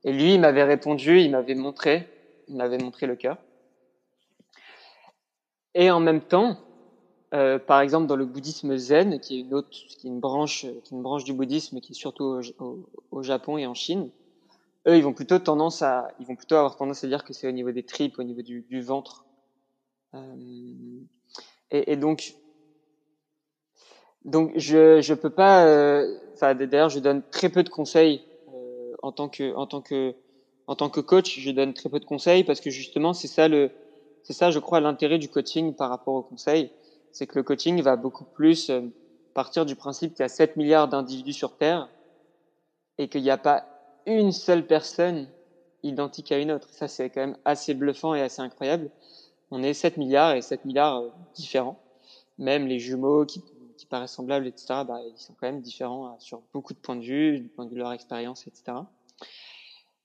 Et 0.03 0.13
lui, 0.13 0.35
il 0.35 0.39
m'avait 0.39 0.63
répondu, 0.63 1.19
il 1.19 1.31
m'avait 1.31 1.55
montré, 1.55 2.07
il 2.47 2.55
m'avait 2.55 2.77
montré 2.77 3.07
le 3.07 3.15
cœur. 3.15 3.37
Et 5.73 5.91
en 5.91 5.99
même 5.99 6.21
temps, 6.21 6.57
euh, 7.33 7.59
par 7.59 7.81
exemple 7.81 8.07
dans 8.07 8.15
le 8.15 8.25
bouddhisme 8.25 8.77
zen, 8.77 9.19
qui 9.19 9.37
est 9.37 9.39
une 9.41 9.53
autre, 9.53 9.69
qui 9.69 10.07
est 10.07 10.09
une 10.09 10.19
branche, 10.19 10.65
une 10.91 11.01
branche 11.01 11.23
du 11.23 11.33
bouddhisme 11.33 11.79
qui 11.81 11.91
est 11.91 11.95
surtout 11.95 12.41
au, 12.59 12.89
au, 13.11 13.23
Japon 13.23 13.57
et 13.57 13.65
en 13.65 13.73
Chine, 13.73 14.09
eux 14.87 14.95
ils 14.95 15.03
vont 15.03 15.13
plutôt 15.13 15.39
tendance 15.39 15.81
à, 15.81 16.09
ils 16.19 16.25
vont 16.25 16.35
plutôt 16.35 16.55
avoir 16.55 16.77
tendance 16.77 17.03
à 17.03 17.07
dire 17.07 17.25
que 17.25 17.33
c'est 17.33 17.47
au 17.47 17.51
niveau 17.51 17.71
des 17.71 17.83
tripes, 17.83 18.17
au 18.19 18.23
niveau 18.23 18.41
du, 18.41 18.61
du 18.69 18.81
ventre. 18.81 19.25
Euh, 20.15 20.19
et, 21.71 21.91
et, 21.91 21.95
donc, 21.97 22.35
donc 24.23 24.53
je 24.55 25.01
je 25.01 25.13
peux 25.13 25.29
pas, 25.29 25.65
euh, 25.65 26.17
enfin 26.33 26.55
d'ailleurs 26.55 26.89
je 26.89 26.99
donne 26.99 27.23
très 27.29 27.49
peu 27.49 27.63
de 27.63 27.69
conseils 27.69 28.21
euh, 28.53 28.93
en 29.03 29.11
tant 29.11 29.27
que 29.27 29.53
en 29.55 29.67
tant 29.67 29.81
que 29.81 30.15
en 30.67 30.75
tant 30.75 30.89
que 30.89 31.01
coach, 31.01 31.39
je 31.39 31.51
donne 31.51 31.73
très 31.73 31.89
peu 31.89 31.99
de 31.99 32.05
conseils 32.05 32.45
parce 32.45 32.61
que 32.61 32.69
justement 32.69 33.13
c'est 33.13 33.27
ça 33.27 33.49
le 33.49 33.71
c'est 34.27 34.33
ça, 34.33 34.51
je 34.51 34.59
crois, 34.59 34.81
l'intérêt 34.81 35.19
du 35.19 35.29
coaching 35.29 35.73
par 35.73 35.89
rapport 35.89 36.13
au 36.15 36.21
conseil. 36.21 36.69
C'est 37.17 37.25
que 37.25 37.39
le 37.39 37.41
coaching 37.41 37.81
va 37.81 37.95
beaucoup 37.95 38.25
plus 38.25 38.69
euh, 38.69 38.81
partir 39.33 39.65
du 39.65 39.75
principe 39.75 40.13
qu'il 40.13 40.21
y 40.21 40.25
a 40.25 40.29
7 40.29 40.55
milliards 40.55 40.87
d'individus 40.87 41.33
sur 41.33 41.57
Terre 41.57 41.89
et 42.99 43.07
qu'il 43.07 43.23
n'y 43.23 43.31
a 43.31 43.39
pas 43.39 43.65
une 44.05 44.31
seule 44.31 44.67
personne 44.67 45.27
identique 45.81 46.31
à 46.31 46.37
une 46.37 46.51
autre. 46.51 46.69
Ça, 46.69 46.87
c'est 46.87 47.09
quand 47.09 47.21
même 47.21 47.37
assez 47.43 47.73
bluffant 47.73 48.13
et 48.13 48.21
assez 48.21 48.43
incroyable. 48.43 48.91
On 49.49 49.63
est 49.63 49.73
7 49.73 49.97
milliards 49.97 50.35
et 50.35 50.43
7 50.43 50.63
milliards 50.65 50.99
euh, 50.99 51.09
différents. 51.33 51.79
Même 52.37 52.67
les 52.67 52.77
jumeaux 52.77 53.25
qui, 53.25 53.41
qui 53.77 53.87
paraissent 53.87 54.11
semblables, 54.11 54.45
etc., 54.45 54.83
bah, 54.87 54.99
ils 55.03 55.19
sont 55.19 55.33
quand 55.39 55.47
même 55.47 55.61
différents 55.61 56.05
euh, 56.05 56.15
sur 56.19 56.43
beaucoup 56.53 56.75
de 56.75 56.79
points 56.79 56.97
de 56.97 57.03
vue, 57.03 57.39
du 57.39 57.47
point 57.47 57.65
de 57.65 57.71
vue 57.71 57.77
de 57.77 57.81
leur 57.81 57.93
expérience, 57.93 58.45
etc. 58.45 58.77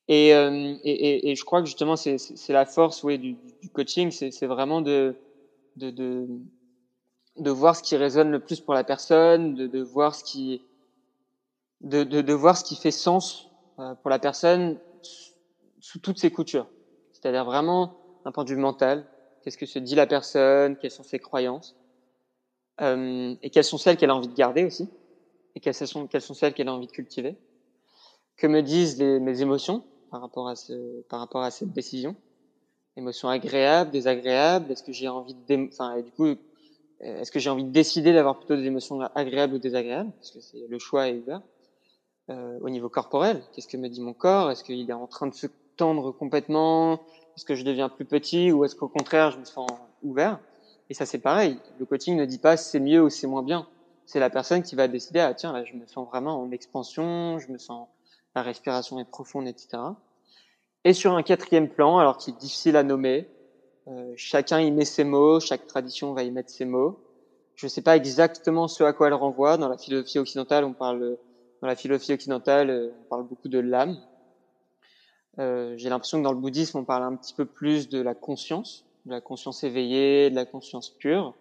Et, 0.08 0.30
et, 0.30 1.36
je 1.36 1.44
crois 1.44 1.60
que 1.60 1.66
justement, 1.66 1.96
c'est 1.96 2.18
la 2.48 2.66
force 2.66 3.02
oui, 3.02 3.18
du, 3.18 3.36
coaching, 3.72 4.10
c'est 4.10 4.46
vraiment 4.46 4.82
de, 4.82 5.16
de, 7.36 7.50
voir 7.50 7.76
ce 7.76 7.82
qui 7.82 7.96
résonne 7.96 8.30
le 8.30 8.40
plus 8.40 8.60
pour 8.60 8.74
la 8.74 8.84
personne, 8.84 9.54
de, 9.54 9.66
de 9.66 9.80
voir 9.80 10.14
ce 10.14 10.24
qui 10.24 10.62
de, 11.80 12.04
de, 12.04 12.20
de 12.20 12.32
voir 12.32 12.56
ce 12.56 12.64
qui 12.64 12.76
fait 12.76 12.90
sens 12.92 13.48
euh, 13.78 13.94
pour 13.96 14.10
la 14.10 14.18
personne 14.18 14.78
sous 15.80 15.98
toutes 15.98 16.18
ses 16.18 16.30
coutures. 16.30 16.68
C'est-à-dire 17.12 17.44
vraiment 17.44 17.96
d'un 18.24 18.32
point 18.32 18.44
de 18.44 18.50
vue 18.50 18.56
mental, 18.56 19.04
qu'est-ce 19.42 19.58
que 19.58 19.66
se 19.66 19.78
dit 19.80 19.94
la 19.96 20.06
personne, 20.06 20.76
quelles 20.76 20.92
sont 20.92 21.02
ses 21.02 21.18
croyances. 21.18 21.74
euh, 22.80 23.34
et 23.42 23.50
quelles 23.50 23.64
sont 23.64 23.78
celles 23.78 23.96
qu'elle 23.96 24.10
a 24.10 24.14
envie 24.14 24.28
de 24.28 24.34
garder 24.34 24.64
aussi, 24.64 24.88
et 25.54 25.60
quelles 25.60 25.74
sont, 25.74 26.06
quelles 26.06 26.22
sont 26.22 26.34
celles 26.34 26.54
qu'elle 26.54 26.68
a 26.68 26.74
envie 26.74 26.86
de 26.86 26.92
cultiver. 26.92 27.36
Que 28.36 28.46
me 28.46 28.62
disent 28.62 28.98
les, 28.98 29.20
mes 29.20 29.42
émotions 29.42 29.84
par 30.10 30.20
rapport 30.20 30.48
à 30.48 30.56
ce, 30.56 31.02
par 31.02 31.20
rapport 31.20 31.42
à 31.42 31.50
cette 31.50 31.72
décision? 31.72 32.16
Émotions 32.96 33.28
agréables, 33.28 33.90
désagréables? 33.90 34.70
Est-ce 34.70 34.82
que 34.82 34.92
j'ai 34.92 35.08
envie 35.08 35.34
de, 35.34 35.68
enfin, 35.68 36.00
du 36.00 36.10
coup, 36.10 36.34
est-ce 37.02 37.32
que 37.32 37.38
j'ai 37.38 37.50
envie 37.50 37.64
de 37.64 37.70
décider 37.70 38.12
d'avoir 38.12 38.38
plutôt 38.38 38.56
des 38.56 38.64
émotions 38.64 39.00
agréables 39.14 39.54
ou 39.54 39.58
désagréables? 39.58 40.12
Parce 40.12 40.30
que 40.30 40.40
c'est 40.40 40.66
le 40.68 40.78
choix 40.78 41.08
est 41.08 41.18
ouvert. 41.18 41.42
Euh, 42.30 42.58
au 42.60 42.70
niveau 42.70 42.88
corporel, 42.88 43.42
qu'est-ce 43.52 43.66
que 43.66 43.76
me 43.76 43.88
dit 43.88 44.00
mon 44.00 44.14
corps? 44.14 44.50
Est-ce 44.50 44.62
qu'il 44.62 44.88
est 44.88 44.92
en 44.92 45.08
train 45.08 45.26
de 45.26 45.34
se 45.34 45.48
tendre 45.76 46.12
complètement? 46.12 47.00
Est-ce 47.36 47.44
que 47.44 47.54
je 47.54 47.64
deviens 47.64 47.88
plus 47.88 48.04
petit? 48.04 48.52
Ou 48.52 48.64
est-ce 48.64 48.76
qu'au 48.76 48.88
contraire 48.88 49.32
je 49.32 49.38
me 49.38 49.44
sens 49.44 49.68
ouvert? 50.02 50.38
Et 50.88 50.94
ça 50.94 51.04
c'est 51.04 51.18
pareil. 51.18 51.58
Le 51.80 51.86
coaching 51.86 52.16
ne 52.16 52.24
dit 52.24 52.38
pas 52.38 52.56
c'est 52.56 52.78
mieux 52.78 53.02
ou 53.02 53.10
c'est 53.10 53.26
moins 53.26 53.42
bien. 53.42 53.66
C'est 54.06 54.20
la 54.20 54.30
personne 54.30 54.62
qui 54.62 54.76
va 54.76 54.86
décider 54.86 55.18
ah 55.18 55.34
tiens 55.34 55.52
là 55.52 55.64
je 55.64 55.74
me 55.74 55.86
sens 55.86 56.06
vraiment 56.08 56.40
en 56.40 56.50
expansion, 56.52 57.38
je 57.38 57.50
me 57.50 57.58
sens 57.58 57.88
la 58.36 58.42
respiration 58.42 59.00
est 59.00 59.04
profonde 59.04 59.48
etc. 59.48 59.78
Et 60.84 60.92
sur 60.94 61.14
un 61.14 61.22
quatrième 61.22 61.68
plan, 61.68 61.98
alors 61.98 62.16
qui 62.16 62.30
est 62.30 62.38
difficile 62.38 62.76
à 62.76 62.82
nommer, 62.82 63.28
euh, 63.88 64.12
chacun 64.16 64.60
y 64.60 64.70
met 64.70 64.84
ses 64.84 65.04
mots, 65.04 65.40
chaque 65.40 65.66
tradition 65.66 66.12
va 66.12 66.22
y 66.22 66.30
mettre 66.30 66.50
ses 66.50 66.64
mots. 66.64 67.00
Je 67.54 67.66
ne 67.66 67.68
sais 67.68 67.82
pas 67.82 67.96
exactement 67.96 68.68
ce 68.68 68.84
à 68.84 68.92
quoi 68.92 69.08
elle 69.08 69.14
renvoie. 69.14 69.56
Dans 69.56 69.68
la 69.68 69.76
philosophie 69.76 70.18
occidentale, 70.18 70.64
on 70.64 70.72
parle 70.72 71.18
dans 71.60 71.68
la 71.68 71.76
philosophie 71.76 72.12
occidentale, 72.12 72.70
euh, 72.70 72.90
on 73.00 73.08
parle 73.08 73.26
beaucoup 73.26 73.48
de 73.48 73.58
l'âme. 73.58 73.96
Euh, 75.38 75.74
J'ai 75.76 75.88
l'impression 75.88 76.18
que 76.18 76.24
dans 76.24 76.32
le 76.32 76.38
bouddhisme, 76.38 76.78
on 76.78 76.84
parle 76.84 77.04
un 77.04 77.16
petit 77.16 77.34
peu 77.34 77.44
plus 77.44 77.88
de 77.88 78.00
la 78.00 78.14
conscience, 78.14 78.84
de 79.06 79.12
la 79.12 79.20
conscience 79.20 79.62
éveillée, 79.64 80.28
de 80.30 80.34
la 80.34 80.44
conscience 80.44 80.90
pure. 80.90 81.34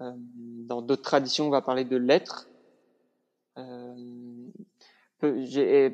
Euh, 0.00 0.10
dans 0.16 0.82
d'autres 0.82 1.02
traditions, 1.02 1.46
on 1.46 1.50
va 1.50 1.60
parler 1.60 1.84
de 1.84 1.96
l'être. 1.96 2.48
Euh, 3.58 3.94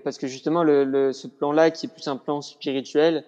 parce 0.05 0.19
que 0.19 0.27
justement, 0.27 0.63
le, 0.63 0.85
le, 0.85 1.13
ce 1.13 1.27
plan-là, 1.27 1.71
qui 1.71 1.87
est 1.87 1.89
plus 1.89 2.09
un 2.09 2.17
plan 2.17 2.43
spirituel, 2.43 3.25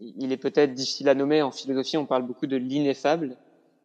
il 0.00 0.32
est 0.32 0.36
peut-être 0.36 0.74
difficile 0.74 1.08
à 1.08 1.14
nommer. 1.14 1.42
En 1.42 1.50
philosophie, 1.50 1.96
on 1.96 2.06
parle 2.06 2.26
beaucoup 2.26 2.46
de 2.46 2.56
l'ineffable. 2.56 3.36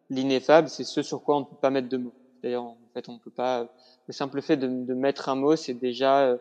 L'ineffable, 0.09 0.69
c'est 0.69 0.83
ce 0.83 1.01
sur 1.01 1.23
quoi 1.23 1.37
on 1.37 1.41
ne 1.41 1.45
peut 1.45 1.57
pas 1.59 1.69
mettre 1.69 1.89
de 1.89 1.97
mots. 1.97 2.13
D'ailleurs, 2.43 2.63
en 2.63 2.77
fait, 2.93 3.09
on 3.09 3.13
ne 3.13 3.19
peut 3.19 3.31
pas. 3.31 3.67
Le 4.07 4.13
simple 4.13 4.41
fait 4.41 4.57
de, 4.57 4.93
mettre 4.93 5.29
un 5.29 5.35
mot, 5.35 5.55
c'est 5.55 5.73
déjà, 5.73 6.27
euh, 6.27 6.37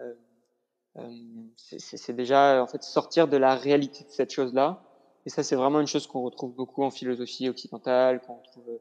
euh, 0.00 1.08
c'est 1.56 2.14
déjà 2.14 2.62
en 2.62 2.66
fait 2.66 2.82
sortir 2.82 3.28
de 3.28 3.36
la 3.36 3.54
réalité 3.56 4.04
de 4.04 4.10
cette 4.10 4.32
chose-là. 4.32 4.82
Et 5.26 5.30
ça, 5.30 5.42
c'est 5.42 5.56
vraiment 5.56 5.80
une 5.80 5.86
chose 5.86 6.06
qu'on 6.06 6.22
retrouve 6.22 6.54
beaucoup 6.54 6.84
en 6.84 6.90
philosophie 6.90 7.48
occidentale, 7.48 8.20
qu'on 8.20 8.36
retrouve 8.36 8.78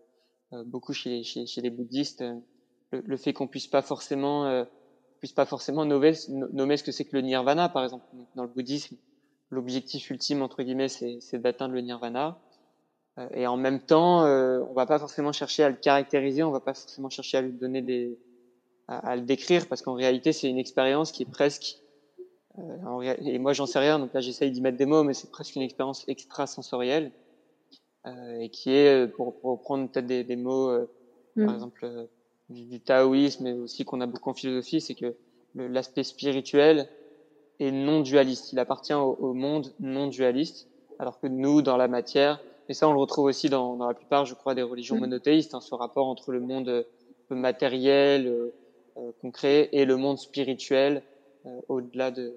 euh, 0.53 0.63
beaucoup 0.65 0.93
chez, 0.93 1.23
les 1.57 1.69
bouddhistes. 1.69 2.23
Le, 2.91 3.01
le 3.01 3.17
fait 3.17 3.33
qu'on 3.33 3.47
puisse 3.47 3.67
pas 3.67 3.81
forcément, 3.81 4.45
euh, 4.45 4.63
puisse 5.19 5.33
pas 5.33 5.45
forcément 5.45 5.83
nommer, 5.83 6.13
nommer 6.29 6.77
ce 6.77 6.83
que 6.83 6.91
c'est 6.91 7.05
que 7.05 7.15
le 7.15 7.21
nirvana, 7.21 7.69
par 7.69 7.83
exemple. 7.83 8.05
Dans 8.35 8.43
le 8.43 8.49
bouddhisme, 8.49 8.95
l'objectif 9.49 10.09
ultime 10.09 10.41
entre 10.41 10.63
guillemets, 10.63 10.89
c'est 10.89 11.39
d'atteindre 11.39 11.73
le 11.73 11.81
nirvana. 11.81 12.37
Euh, 13.17 13.27
et 13.33 13.47
en 13.47 13.57
même 13.57 13.79
temps, 13.79 14.25
euh, 14.25 14.59
on 14.69 14.73
va 14.73 14.85
pas 14.85 14.99
forcément 14.99 15.31
chercher 15.31 15.63
à 15.63 15.69
le 15.69 15.75
caractériser, 15.75 16.43
on 16.43 16.51
va 16.51 16.59
pas 16.59 16.73
forcément 16.73 17.09
chercher 17.09 17.37
à 17.37 17.41
lui 17.41 17.51
donner 17.51 17.81
des, 17.81 18.17
à, 18.87 19.11
à 19.11 19.15
le 19.15 19.23
décrire, 19.23 19.67
parce 19.67 19.81
qu'en 19.81 19.93
réalité, 19.93 20.33
c'est 20.33 20.49
une 20.49 20.59
expérience 20.59 21.11
qui 21.11 21.23
est 21.23 21.31
presque, 21.31 21.79
euh, 22.59 23.15
et 23.21 23.39
moi 23.39 23.53
j'en 23.53 23.65
sais 23.65 23.79
rien, 23.79 23.99
donc 23.99 24.13
là 24.13 24.21
j'essaye 24.21 24.51
d'y 24.51 24.61
mettre 24.61 24.77
des 24.77 24.85
mots, 24.85 25.03
mais 25.03 25.13
c'est 25.13 25.31
presque 25.31 25.55
une 25.55 25.61
expérience 25.63 26.07
extrasensorielle, 26.07 27.11
euh, 28.05 28.39
et 28.39 28.49
qui 28.49 28.71
est, 28.71 29.07
pour, 29.07 29.39
pour 29.39 29.51
reprendre 29.51 29.89
peut-être 29.89 30.05
des, 30.07 30.23
des, 30.23 30.35
mots, 30.35 30.71
mm. 31.35 31.45
par 31.45 31.55
exemple 31.55 32.07
du, 32.49 32.65
du, 32.65 32.79
taoïsme, 32.79 33.45
mais 33.45 33.53
aussi 33.53 33.83
qu'on 33.83 33.99
a 34.01 34.05
beaucoup 34.05 34.29
en 34.29 34.33
philosophie, 34.33 34.79
c'est 34.79 34.95
que 34.95 35.15
l'aspect 35.55 36.03
spirituel 36.03 36.87
est 37.59 37.71
non 37.71 38.01
dualiste, 38.01 38.53
il 38.53 38.59
appartient 38.59 38.93
au, 38.93 39.17
au 39.19 39.33
monde 39.33 39.73
non 39.79 40.07
dualiste, 40.07 40.67
alors 40.99 41.19
que 41.19 41.27
nous, 41.27 41.61
dans 41.61 41.77
la 41.77 41.87
matière, 41.87 42.39
et 42.69 42.73
ça, 42.73 42.87
on 42.89 42.93
le 42.93 42.99
retrouve 42.99 43.25
aussi 43.25 43.49
dans, 43.49 43.75
dans 43.75 43.87
la 43.87 43.93
plupart, 43.93 44.25
je 44.25 44.33
crois, 44.33 44.53
des 44.53 44.61
religions 44.61 44.97
monothéistes, 44.97 45.53
hein, 45.53 45.61
ce 45.61 45.73
rapport 45.73 46.07
entre 46.07 46.31
le 46.31 46.39
monde 46.41 46.67
euh, 46.69 46.83
matériel, 47.29 48.27
euh, 48.27 48.53
euh, 48.97 49.11
concret, 49.21 49.69
et 49.71 49.85
le 49.85 49.95
monde 49.95 50.17
spirituel, 50.17 51.01
euh, 51.45 51.61
au-delà 51.69 52.11
de, 52.11 52.33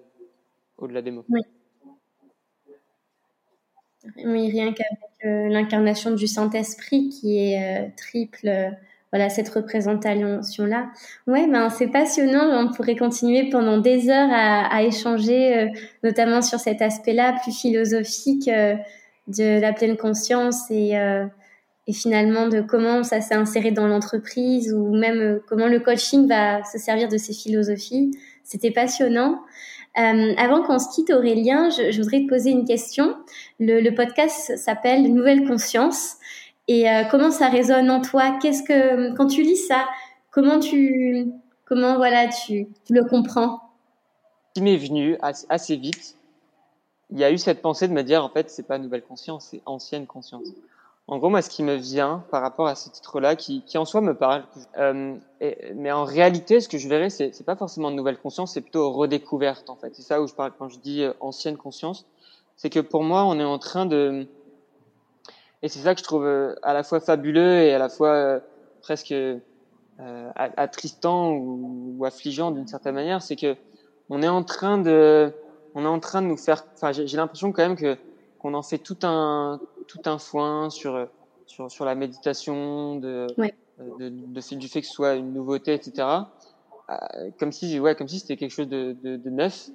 au-delà 0.79 1.03
des 1.03 1.11
mots. 1.11 1.25
Oui. 1.29 1.41
Oui, 4.25 4.51
rien 4.51 4.73
qu'avec 4.73 5.25
euh, 5.25 5.49
l'incarnation 5.49 6.13
du 6.13 6.27
Saint-Esprit 6.27 7.11
qui 7.11 7.39
est 7.39 7.95
triple 7.97 8.73
voilà 9.13 9.29
cette 9.29 9.49
représentation 9.49 10.67
là. 10.67 10.91
Ouais, 11.27 11.47
ben 11.49 11.69
c'est 11.69 11.89
passionnant. 11.89 12.49
On 12.61 12.73
pourrait 12.73 12.97
continuer 12.97 13.51
pendant 13.51 13.79
des 13.79 14.09
heures 14.09 14.31
à, 14.31 14.73
à 14.73 14.83
échanger, 14.83 15.59
euh, 15.59 15.67
notamment 16.05 16.43
sur 16.43 16.61
cet 16.61 16.81
aspect-là 16.81 17.35
plus 17.43 17.53
philosophique 17.53 18.49
euh, 18.49 18.77
de 19.27 19.61
la 19.61 19.73
pleine 19.73 19.97
conscience 19.97 20.71
et, 20.71 20.97
euh, 20.99 21.27
et 21.87 21.93
finalement 21.93 22.49
de 22.49 22.61
comment 22.61 23.03
ça 23.03 23.21
s'est 23.21 23.35
inséré 23.35 23.71
dans 23.71 23.87
l'entreprise 23.87 24.73
ou 24.73 24.95
même 24.95 25.19
euh, 25.19 25.43
comment 25.49 25.67
le 25.67 25.81
coaching 25.81 26.29
va 26.29 26.63
se 26.65 26.79
servir 26.79 27.09
de 27.09 27.17
ces 27.17 27.33
philosophies. 27.33 28.13
C'était 28.45 28.71
passionnant. 28.71 29.41
Euh, 29.99 30.35
avant 30.37 30.63
qu'on 30.63 30.79
se 30.79 30.95
quitte, 30.95 31.11
Aurélien, 31.11 31.69
je, 31.71 31.91
je, 31.91 32.01
voudrais 32.01 32.21
te 32.21 32.29
poser 32.29 32.51
une 32.51 32.65
question. 32.65 33.17
Le, 33.59 33.81
le 33.81 33.95
podcast 33.95 34.57
s'appelle 34.57 35.13
Nouvelle 35.13 35.45
Conscience. 35.47 36.17
Et 36.69 36.89
euh, 36.89 37.05
comment 37.11 37.31
ça 37.31 37.49
résonne 37.49 37.91
en 37.91 38.01
toi? 38.01 38.39
Qu'est-ce 38.41 38.63
que 38.63 39.15
quand 39.17 39.27
tu 39.27 39.43
lis 39.43 39.57
ça, 39.57 39.89
comment 40.31 40.61
tu 40.61 41.33
comment 41.65 41.97
voilà 41.97 42.29
tu, 42.29 42.69
tu 42.85 42.93
le 42.93 43.05
comprends? 43.05 43.61
Ce 44.49 44.61
qui 44.61 44.63
m'est 44.63 44.77
venu 44.77 45.17
assez, 45.21 45.77
vite, 45.77 46.17
il 47.11 47.19
y 47.19 47.25
a 47.25 47.31
eu 47.31 47.39
cette 47.39 47.63
pensée 47.63 47.87
de 47.87 47.93
me 47.93 48.03
dire 48.03 48.25
en 48.25 48.29
fait 48.29 48.51
c'est 48.51 48.67
pas 48.67 48.79
nouvelle 48.79 49.03
conscience, 49.03 49.49
c'est 49.51 49.63
ancienne 49.67 50.07
conscience. 50.07 50.49
En 51.07 51.19
gros, 51.19 51.29
moi, 51.29 51.43
ce 51.43 51.51
qui 51.51 51.65
me 51.65 51.75
vient 51.75 52.25
par 52.31 52.41
rapport 52.41 52.69
à 52.69 52.77
ce 52.77 52.89
titre-là, 52.89 53.35
qui, 53.35 53.63
qui 53.63 53.79
en 53.79 53.85
soi 53.85 54.01
me 54.01 54.15
parle, 54.15 54.45
euh, 54.79 55.17
mais 55.75 55.91
en 55.91 56.05
réalité, 56.05 56.61
ce 56.61 56.69
que 56.69 56.79
je 56.79 56.89
verrais, 56.89 57.11
c'est, 57.11 57.35
c'est 57.35 57.43
pas 57.43 57.57
forcément 57.57 57.91
de 57.91 57.97
nouvelle 57.97 58.19
conscience, 58.19 58.53
c'est 58.53 58.61
plutôt 58.61 58.93
redécouverte 58.93 59.71
en 59.71 59.75
fait. 59.75 59.93
C'est 59.97 60.03
ça 60.03 60.23
où 60.23 60.29
je 60.29 60.35
parle 60.35 60.53
quand 60.57 60.69
je 60.69 60.79
dis 60.79 61.03
euh, 61.03 61.13
ancienne 61.19 61.57
conscience, 61.57 62.07
c'est 62.55 62.71
que 62.71 62.79
pour 62.79 63.03
moi, 63.03 63.25
on 63.25 63.41
est 63.41 63.45
en 63.45 63.59
train 63.59 63.87
de 63.87 64.29
et 65.63 65.69
c'est 65.69 65.81
ça 65.81 65.95
que 65.95 66.01
je 66.01 66.05
trouve 66.05 66.25
euh, 66.25 66.55
à 66.63 66.73
la 66.73 66.83
fois 66.83 67.01
fabuleux 67.01 67.63
et 67.63 67.75
à 67.75 67.79
la 67.79 67.89
fois 67.89 68.11
euh, 68.11 68.41
presque 68.81 69.13
euh, 69.13 69.41
attristant 70.37 71.33
ou, 71.33 71.97
ou 71.99 72.05
affligeant 72.05 72.51
d'une 72.51 72.67
certaine 72.67 72.95
manière, 72.95 73.21
c'est 73.21 73.37
que 73.37 73.57
on 74.09 74.23
est 74.23 74.29
en 74.29 74.43
train 74.43 74.79
de, 74.79 75.33
on 75.75 75.85
est 75.85 75.89
en 75.89 76.01
train 76.01 76.23
de 76.23 76.27
nous 76.27 76.39
faire. 76.39 76.65
Enfin, 76.75 76.93
j'ai 76.93 77.17
l'impression 77.17 77.53
quand 77.53 77.63
même 77.63 77.77
que 77.77 77.97
qu'on 78.39 78.55
en 78.55 78.63
fait 78.63 78.79
tout 78.79 78.97
un 79.03 79.61
tout 79.87 80.01
un 80.07 80.19
foin 80.19 80.71
sur 80.71 81.07
sur 81.47 81.71
sur 81.71 81.85
la 81.85 81.95
méditation, 81.95 82.97
de, 82.97 83.27
ouais. 83.37 83.55
de, 83.79 84.09
de, 84.09 84.09
de, 84.09 84.55
du 84.57 84.69
fait 84.69 84.81
que 84.81 84.87
ce 84.87 84.93
soit 84.93 85.15
une 85.15 85.35
nouveauté, 85.35 85.75
etc. 85.75 86.09
comme 87.39 87.53
si 87.53 87.79
ouais, 87.79 87.95
comme 87.95 88.09
si 88.09 88.19
c'était 88.19 88.37
quelque 88.37 88.51
chose 88.51 88.69
de, 88.69 88.97
de, 89.03 89.17
de 89.17 89.31
neuf. 89.31 89.69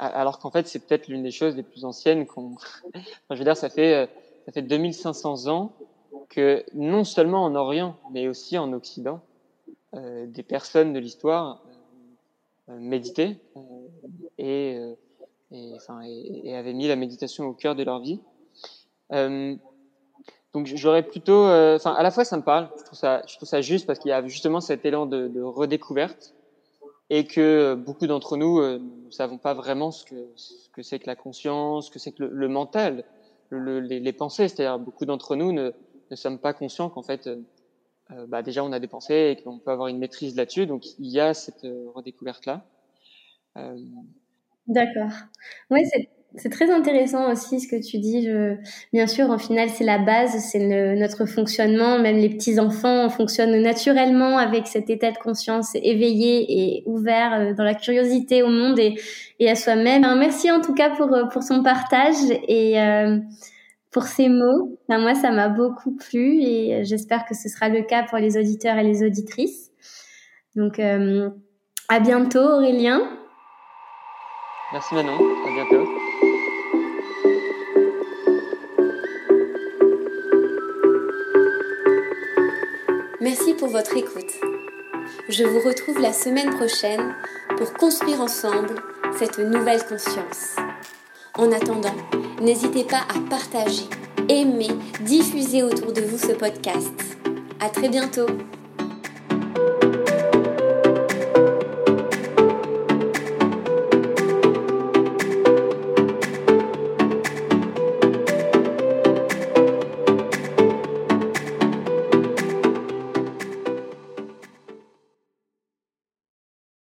Euh, 0.00 0.08
alors 0.12 0.38
qu'en 0.38 0.50
fait 0.50 0.66
c'est 0.66 0.80
peut-être 0.86 1.08
l'une 1.08 1.22
des 1.22 1.30
choses 1.30 1.56
les 1.56 1.62
plus 1.62 1.84
anciennes 1.84 2.26
qu'on. 2.26 2.56
je 3.30 3.36
veux 3.36 3.44
dire, 3.44 3.56
ça 3.56 3.68
fait 3.68 4.08
ça 4.46 4.52
fait 4.52 4.62
2500 4.62 5.46
ans 5.48 5.72
que 6.28 6.64
non 6.74 7.04
seulement 7.04 7.44
en 7.44 7.54
Orient, 7.54 7.96
mais 8.10 8.28
aussi 8.28 8.56
en 8.56 8.72
Occident, 8.72 9.20
euh, 9.94 10.26
des 10.26 10.42
personnes 10.42 10.92
de 10.92 10.98
l'histoire 10.98 11.62
euh, 12.68 12.78
méditaient 12.78 13.36
euh, 13.56 13.60
et, 14.38 14.76
euh, 14.78 14.94
et, 15.50 15.72
enfin, 15.74 16.00
et, 16.04 16.54
avaient 16.54 16.72
mis 16.72 16.86
la 16.88 16.96
méditation 16.96 17.46
au 17.46 17.52
cœur 17.52 17.74
de 17.74 17.82
leur 17.82 17.98
vie. 17.98 18.20
Euh, 19.12 19.56
donc 20.52 20.66
j'aurais 20.66 21.04
plutôt, 21.04 21.44
enfin 21.44 21.92
à 21.92 22.02
la 22.02 22.10
fois 22.10 22.24
ça 22.24 22.36
me 22.36 22.42
parle, 22.42 22.70
je 22.76 22.84
trouve 22.84 22.98
ça, 22.98 23.22
je 23.28 23.36
trouve 23.36 23.48
ça 23.48 23.60
juste 23.60 23.86
parce 23.86 24.00
qu'il 24.00 24.08
y 24.08 24.12
a 24.12 24.26
justement 24.26 24.60
cet 24.60 24.84
élan 24.84 25.06
de 25.06 25.40
redécouverte 25.40 26.34
et 27.10 27.26
que 27.26 27.74
beaucoup 27.74 28.06
d'entre 28.06 28.36
nous 28.36 28.60
euh, 28.60 28.78
ne 28.78 29.10
savons 29.10 29.36
pas 29.36 29.52
vraiment 29.52 29.90
ce 29.90 30.04
que 30.04 30.30
ce 30.36 30.68
que 30.70 30.82
c'est 30.82 31.00
que 31.00 31.08
la 31.08 31.16
conscience, 31.16 31.86
ce 31.86 31.90
que 31.90 31.98
c'est 31.98 32.12
que 32.12 32.22
le, 32.22 32.30
le 32.32 32.48
mental, 32.48 33.04
le, 33.50 33.80
les, 33.80 33.98
les, 33.98 34.12
pensées. 34.12 34.46
C'est-à-dire 34.48 34.78
beaucoup 34.78 35.04
d'entre 35.04 35.34
nous 35.34 35.52
ne, 35.52 35.72
ne 36.10 36.16
sommes 36.16 36.38
pas 36.38 36.52
conscients 36.52 36.88
qu'en 36.88 37.02
fait, 37.02 37.26
euh, 37.26 38.26
bah 38.28 38.42
déjà 38.42 38.64
on 38.64 38.72
a 38.72 38.78
des 38.78 38.86
pensées 38.86 39.36
et 39.36 39.42
qu'on 39.42 39.58
peut 39.58 39.72
avoir 39.72 39.88
une 39.88 39.98
maîtrise 39.98 40.36
là-dessus. 40.36 40.66
Donc 40.66 40.84
il 40.98 41.08
y 41.08 41.18
a 41.18 41.34
cette 41.34 41.64
euh, 41.64 41.90
redécouverte 41.94 42.46
là. 42.46 42.64
Euh... 43.56 43.76
D'accord. 44.68 45.10
Oui, 45.70 45.84
c'est 45.92 46.08
c'est 46.36 46.50
très 46.50 46.70
intéressant 46.70 47.30
aussi 47.32 47.60
ce 47.60 47.68
que 47.68 47.76
tu 47.76 47.98
dis. 47.98 48.26
Je... 48.26 48.56
Bien 48.92 49.06
sûr, 49.06 49.30
en 49.30 49.38
final, 49.38 49.68
c'est 49.68 49.84
la 49.84 49.98
base, 49.98 50.32
c'est 50.50 50.58
le, 50.58 50.98
notre 50.98 51.26
fonctionnement. 51.26 51.98
Même 51.98 52.16
les 52.16 52.28
petits 52.28 52.58
enfants 52.60 53.08
fonctionnent 53.08 53.60
naturellement 53.60 54.38
avec 54.38 54.66
cet 54.66 54.90
état 54.90 55.10
de 55.10 55.18
conscience 55.18 55.74
éveillé 55.74 56.46
et 56.48 56.82
ouvert 56.86 57.34
euh, 57.34 57.54
dans 57.54 57.64
la 57.64 57.74
curiosité 57.74 58.42
au 58.42 58.48
monde 58.48 58.78
et, 58.78 58.94
et 59.38 59.50
à 59.50 59.54
soi-même. 59.54 60.02
Merci 60.18 60.50
en 60.50 60.60
tout 60.60 60.74
cas 60.74 60.90
pour 60.90 61.10
pour 61.32 61.42
son 61.42 61.62
partage 61.62 62.30
et 62.48 62.80
euh, 62.80 63.18
pour 63.90 64.04
ces 64.04 64.28
mots. 64.28 64.78
moi, 64.88 65.14
ça 65.14 65.30
m'a 65.30 65.48
beaucoup 65.48 65.96
plu 65.96 66.40
et 66.42 66.84
j'espère 66.84 67.24
que 67.26 67.34
ce 67.34 67.48
sera 67.48 67.68
le 67.68 67.82
cas 67.82 68.04
pour 68.04 68.18
les 68.18 68.36
auditeurs 68.36 68.78
et 68.78 68.84
les 68.84 69.04
auditrices. 69.04 69.70
Donc, 70.56 70.78
euh, 70.78 71.30
à 71.88 72.00
bientôt, 72.00 72.40
Aurélien. 72.40 73.00
Merci 74.72 74.94
Manon. 74.94 75.18
À 75.18 75.52
bientôt. 75.52 76.09
Pour 83.60 83.68
votre 83.68 83.94
écoute. 83.94 84.40
Je 85.28 85.44
vous 85.44 85.60
retrouve 85.60 86.00
la 86.00 86.14
semaine 86.14 86.48
prochaine 86.56 87.14
pour 87.58 87.74
construire 87.74 88.22
ensemble 88.22 88.76
cette 89.18 89.38
nouvelle 89.38 89.84
conscience. 89.84 90.56
En 91.36 91.52
attendant, 91.52 91.94
n'hésitez 92.40 92.84
pas 92.84 93.02
à 93.14 93.28
partager, 93.28 93.84
aimer, 94.30 94.70
diffuser 95.02 95.62
autour 95.62 95.92
de 95.92 96.00
vous 96.00 96.16
ce 96.16 96.32
podcast. 96.32 96.94
À 97.60 97.68
très 97.68 97.90
bientôt! 97.90 98.26